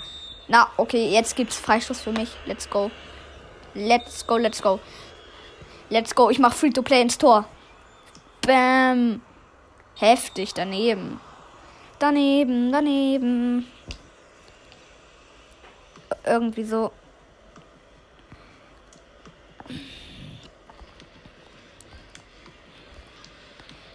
Na, 0.48 0.68
okay, 0.76 1.08
jetzt 1.10 1.36
gibt's 1.36 1.58
Freistoß 1.58 2.00
für 2.00 2.12
mich. 2.12 2.30
Let's 2.46 2.68
go. 2.70 2.90
Let's 3.74 4.26
go, 4.26 4.36
let's 4.36 4.62
go. 4.62 4.80
Let's 5.88 6.14
go. 6.14 6.30
Ich 6.30 6.38
mach 6.38 6.52
Free 6.52 6.70
to 6.70 6.82
Play 6.82 7.02
ins 7.02 7.18
Tor. 7.18 7.46
Bam. 8.46 9.20
Heftig 9.96 10.54
daneben. 10.54 11.20
Daneben, 11.98 12.72
daneben. 12.72 13.66
Irgendwie 16.24 16.64
so. 16.64 16.92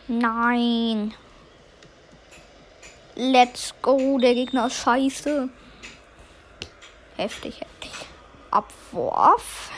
Nein. 0.07 1.13
Let's 3.16 3.74
go. 3.82 4.18
Der 4.20 4.34
Gegner 4.34 4.68
ist 4.68 4.76
scheiße. 4.76 5.49
Heftig, 7.18 7.61
heftig. 7.61 7.91
Abwurf. 8.51 9.72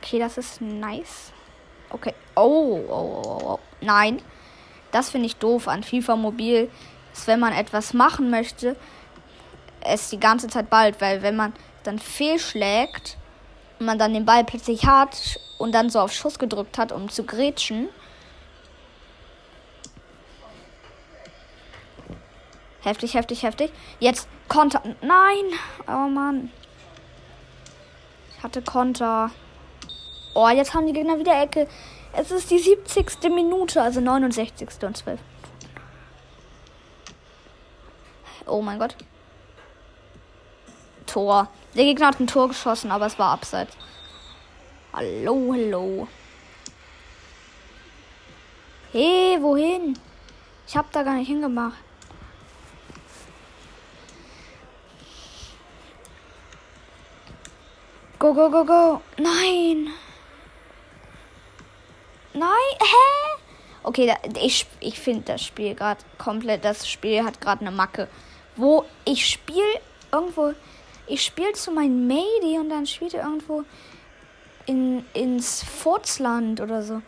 Okay, 0.00 0.18
das 0.18 0.36
ist 0.36 0.60
nice. 0.60 1.32
Okay. 1.90 2.14
Oh, 2.34 2.80
oh, 2.88 3.22
oh, 3.24 3.40
oh. 3.44 3.58
Nein. 3.80 4.20
Das 4.90 5.10
finde 5.10 5.26
ich 5.26 5.36
doof 5.36 5.68
an 5.68 5.82
FIFA 5.82 6.16
Mobil. 6.16 6.70
Ist, 7.12 7.26
wenn 7.26 7.40
man 7.40 7.52
etwas 7.52 7.94
machen 7.94 8.30
möchte, 8.30 8.76
es 9.84 10.10
die 10.10 10.20
ganze 10.20 10.48
Zeit 10.48 10.70
bald, 10.70 11.00
weil 11.00 11.22
wenn 11.22 11.36
man 11.36 11.52
dann 11.82 11.98
fehlschlägt 11.98 13.16
und 13.78 13.86
man 13.86 13.98
dann 13.98 14.14
den 14.14 14.24
Ball 14.24 14.44
plötzlich 14.44 14.86
hat 14.86 15.40
und 15.58 15.72
dann 15.72 15.90
so 15.90 16.00
auf 16.00 16.12
Schuss 16.12 16.38
gedrückt 16.38 16.78
hat, 16.78 16.92
um 16.92 17.08
zu 17.08 17.24
grätschen, 17.24 17.88
Heftig, 22.82 23.14
heftig, 23.14 23.44
heftig. 23.44 23.72
Jetzt 24.00 24.28
Konter. 24.48 24.82
Nein. 25.02 25.44
Oh 25.86 26.08
Mann. 26.08 26.50
Ich 28.36 28.42
hatte 28.42 28.60
Konter. 28.60 29.30
Oh, 30.34 30.48
jetzt 30.48 30.74
haben 30.74 30.86
die 30.86 30.92
Gegner 30.92 31.18
wieder 31.18 31.40
Ecke. 31.40 31.68
Es 32.12 32.30
ist 32.32 32.50
die 32.50 32.58
70. 32.58 33.30
Minute, 33.32 33.80
also 33.80 34.00
69. 34.00 34.68
und 34.82 34.96
12. 34.96 35.20
Oh 38.46 38.60
mein 38.62 38.78
Gott. 38.78 38.96
Tor. 41.12 41.48
Der 41.74 41.84
Gegner 41.84 42.06
hat 42.06 42.20
ein 42.20 42.26
Tor 42.26 42.48
geschossen, 42.48 42.90
aber 42.90 43.06
es 43.06 43.18
war 43.18 43.32
abseits. 43.32 43.76
Hallo, 44.94 45.52
hallo. 45.52 46.08
Hey, 48.92 49.36
wohin? 49.40 49.98
Ich 50.66 50.76
hab 50.76 50.90
da 50.92 51.02
gar 51.02 51.14
nicht 51.14 51.28
hingemacht. 51.28 51.76
Go, 58.18 58.32
go, 58.32 58.50
go, 58.50 58.64
go. 58.64 59.02
Nein. 59.18 59.88
Nein, 62.32 62.76
hä? 62.80 63.40
Okay, 63.82 64.14
ich, 64.40 64.66
ich 64.80 64.98
finde 64.98 65.32
das 65.32 65.44
Spiel 65.44 65.74
gerade 65.74 66.02
komplett. 66.16 66.64
Das 66.64 66.88
Spiel 66.88 67.24
hat 67.24 67.40
gerade 67.40 67.62
eine 67.62 67.70
Macke. 67.70 68.08
Wo 68.56 68.84
ich 69.04 69.28
spiele 69.28 69.80
irgendwo. 70.12 70.54
Ich 71.06 71.24
spiele 71.24 71.52
zu 71.52 71.72
meinem 71.72 72.06
Mady 72.06 72.58
und 72.58 72.68
dann 72.70 72.86
spielt 72.86 73.14
er 73.14 73.24
irgendwo 73.24 73.64
in, 74.66 75.04
ins 75.14 75.62
Furzland 75.62 76.60
oder 76.60 76.82
so. 76.82 77.02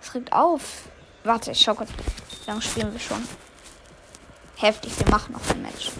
Es 0.00 0.14
regt 0.14 0.32
auf. 0.32 0.88
Warte, 1.24 1.52
ich 1.52 1.60
schau 1.60 1.74
kurz. 1.74 1.90
Wie 1.90 2.50
lange 2.50 2.62
spielen 2.62 2.92
wir 2.92 3.00
schon? 3.00 3.26
Heftig, 4.56 4.98
wir 4.98 5.08
machen 5.10 5.32
noch 5.32 5.50
ein 5.50 5.62
Match. 5.62 5.92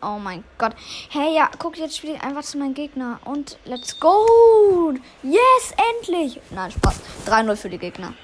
Oh 0.00 0.18
mein 0.18 0.44
Gott. 0.58 0.74
Hey, 1.08 1.34
ja, 1.34 1.50
guck, 1.58 1.76
jetzt 1.76 1.96
spiele 1.96 2.14
ich 2.14 2.22
einfach 2.22 2.42
zu 2.42 2.58
meinem 2.58 2.74
Gegner. 2.74 3.18
Und 3.24 3.58
let's 3.64 3.98
go. 3.98 4.94
Yes, 5.22 5.74
endlich. 5.96 6.40
Nein, 6.50 6.70
Spaß. 6.70 7.00
3-0 7.26 7.56
für 7.56 7.68
die 7.68 7.78
Gegner. 7.78 8.14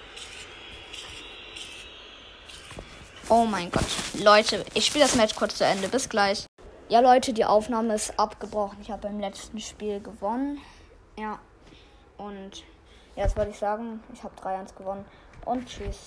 Oh 3.31 3.47
mein 3.47 3.71
Gott. 3.71 3.85
Leute, 4.23 4.65
ich 4.75 4.87
spiele 4.87 5.05
das 5.05 5.15
Match 5.15 5.35
kurz 5.35 5.57
zu 5.57 5.65
Ende. 5.65 5.89
Bis 5.89 6.09
gleich. 6.09 6.47
Ja, 6.89 7.01
Leute, 7.01 7.33
die 7.33 7.45
Aufnahme 7.45 7.95
ist 7.95 8.19
abgebrochen. 8.19 8.79
Ich 8.83 8.91
habe 8.91 9.09
beim 9.09 9.19
letzten 9.19 9.59
Spiel 9.61 10.01
gewonnen. 10.01 10.59
Ja. 11.19 11.39
Und 12.19 12.65
ja, 13.17 13.25
das 13.25 13.37
wollte 13.37 13.53
ich 13.53 13.59
sagen. 13.59 14.03
Ich 14.13 14.23
habe 14.23 14.35
3-1 14.41 14.75
gewonnen. 14.77 15.05
Und 15.47 15.67
tschüss. 15.67 15.99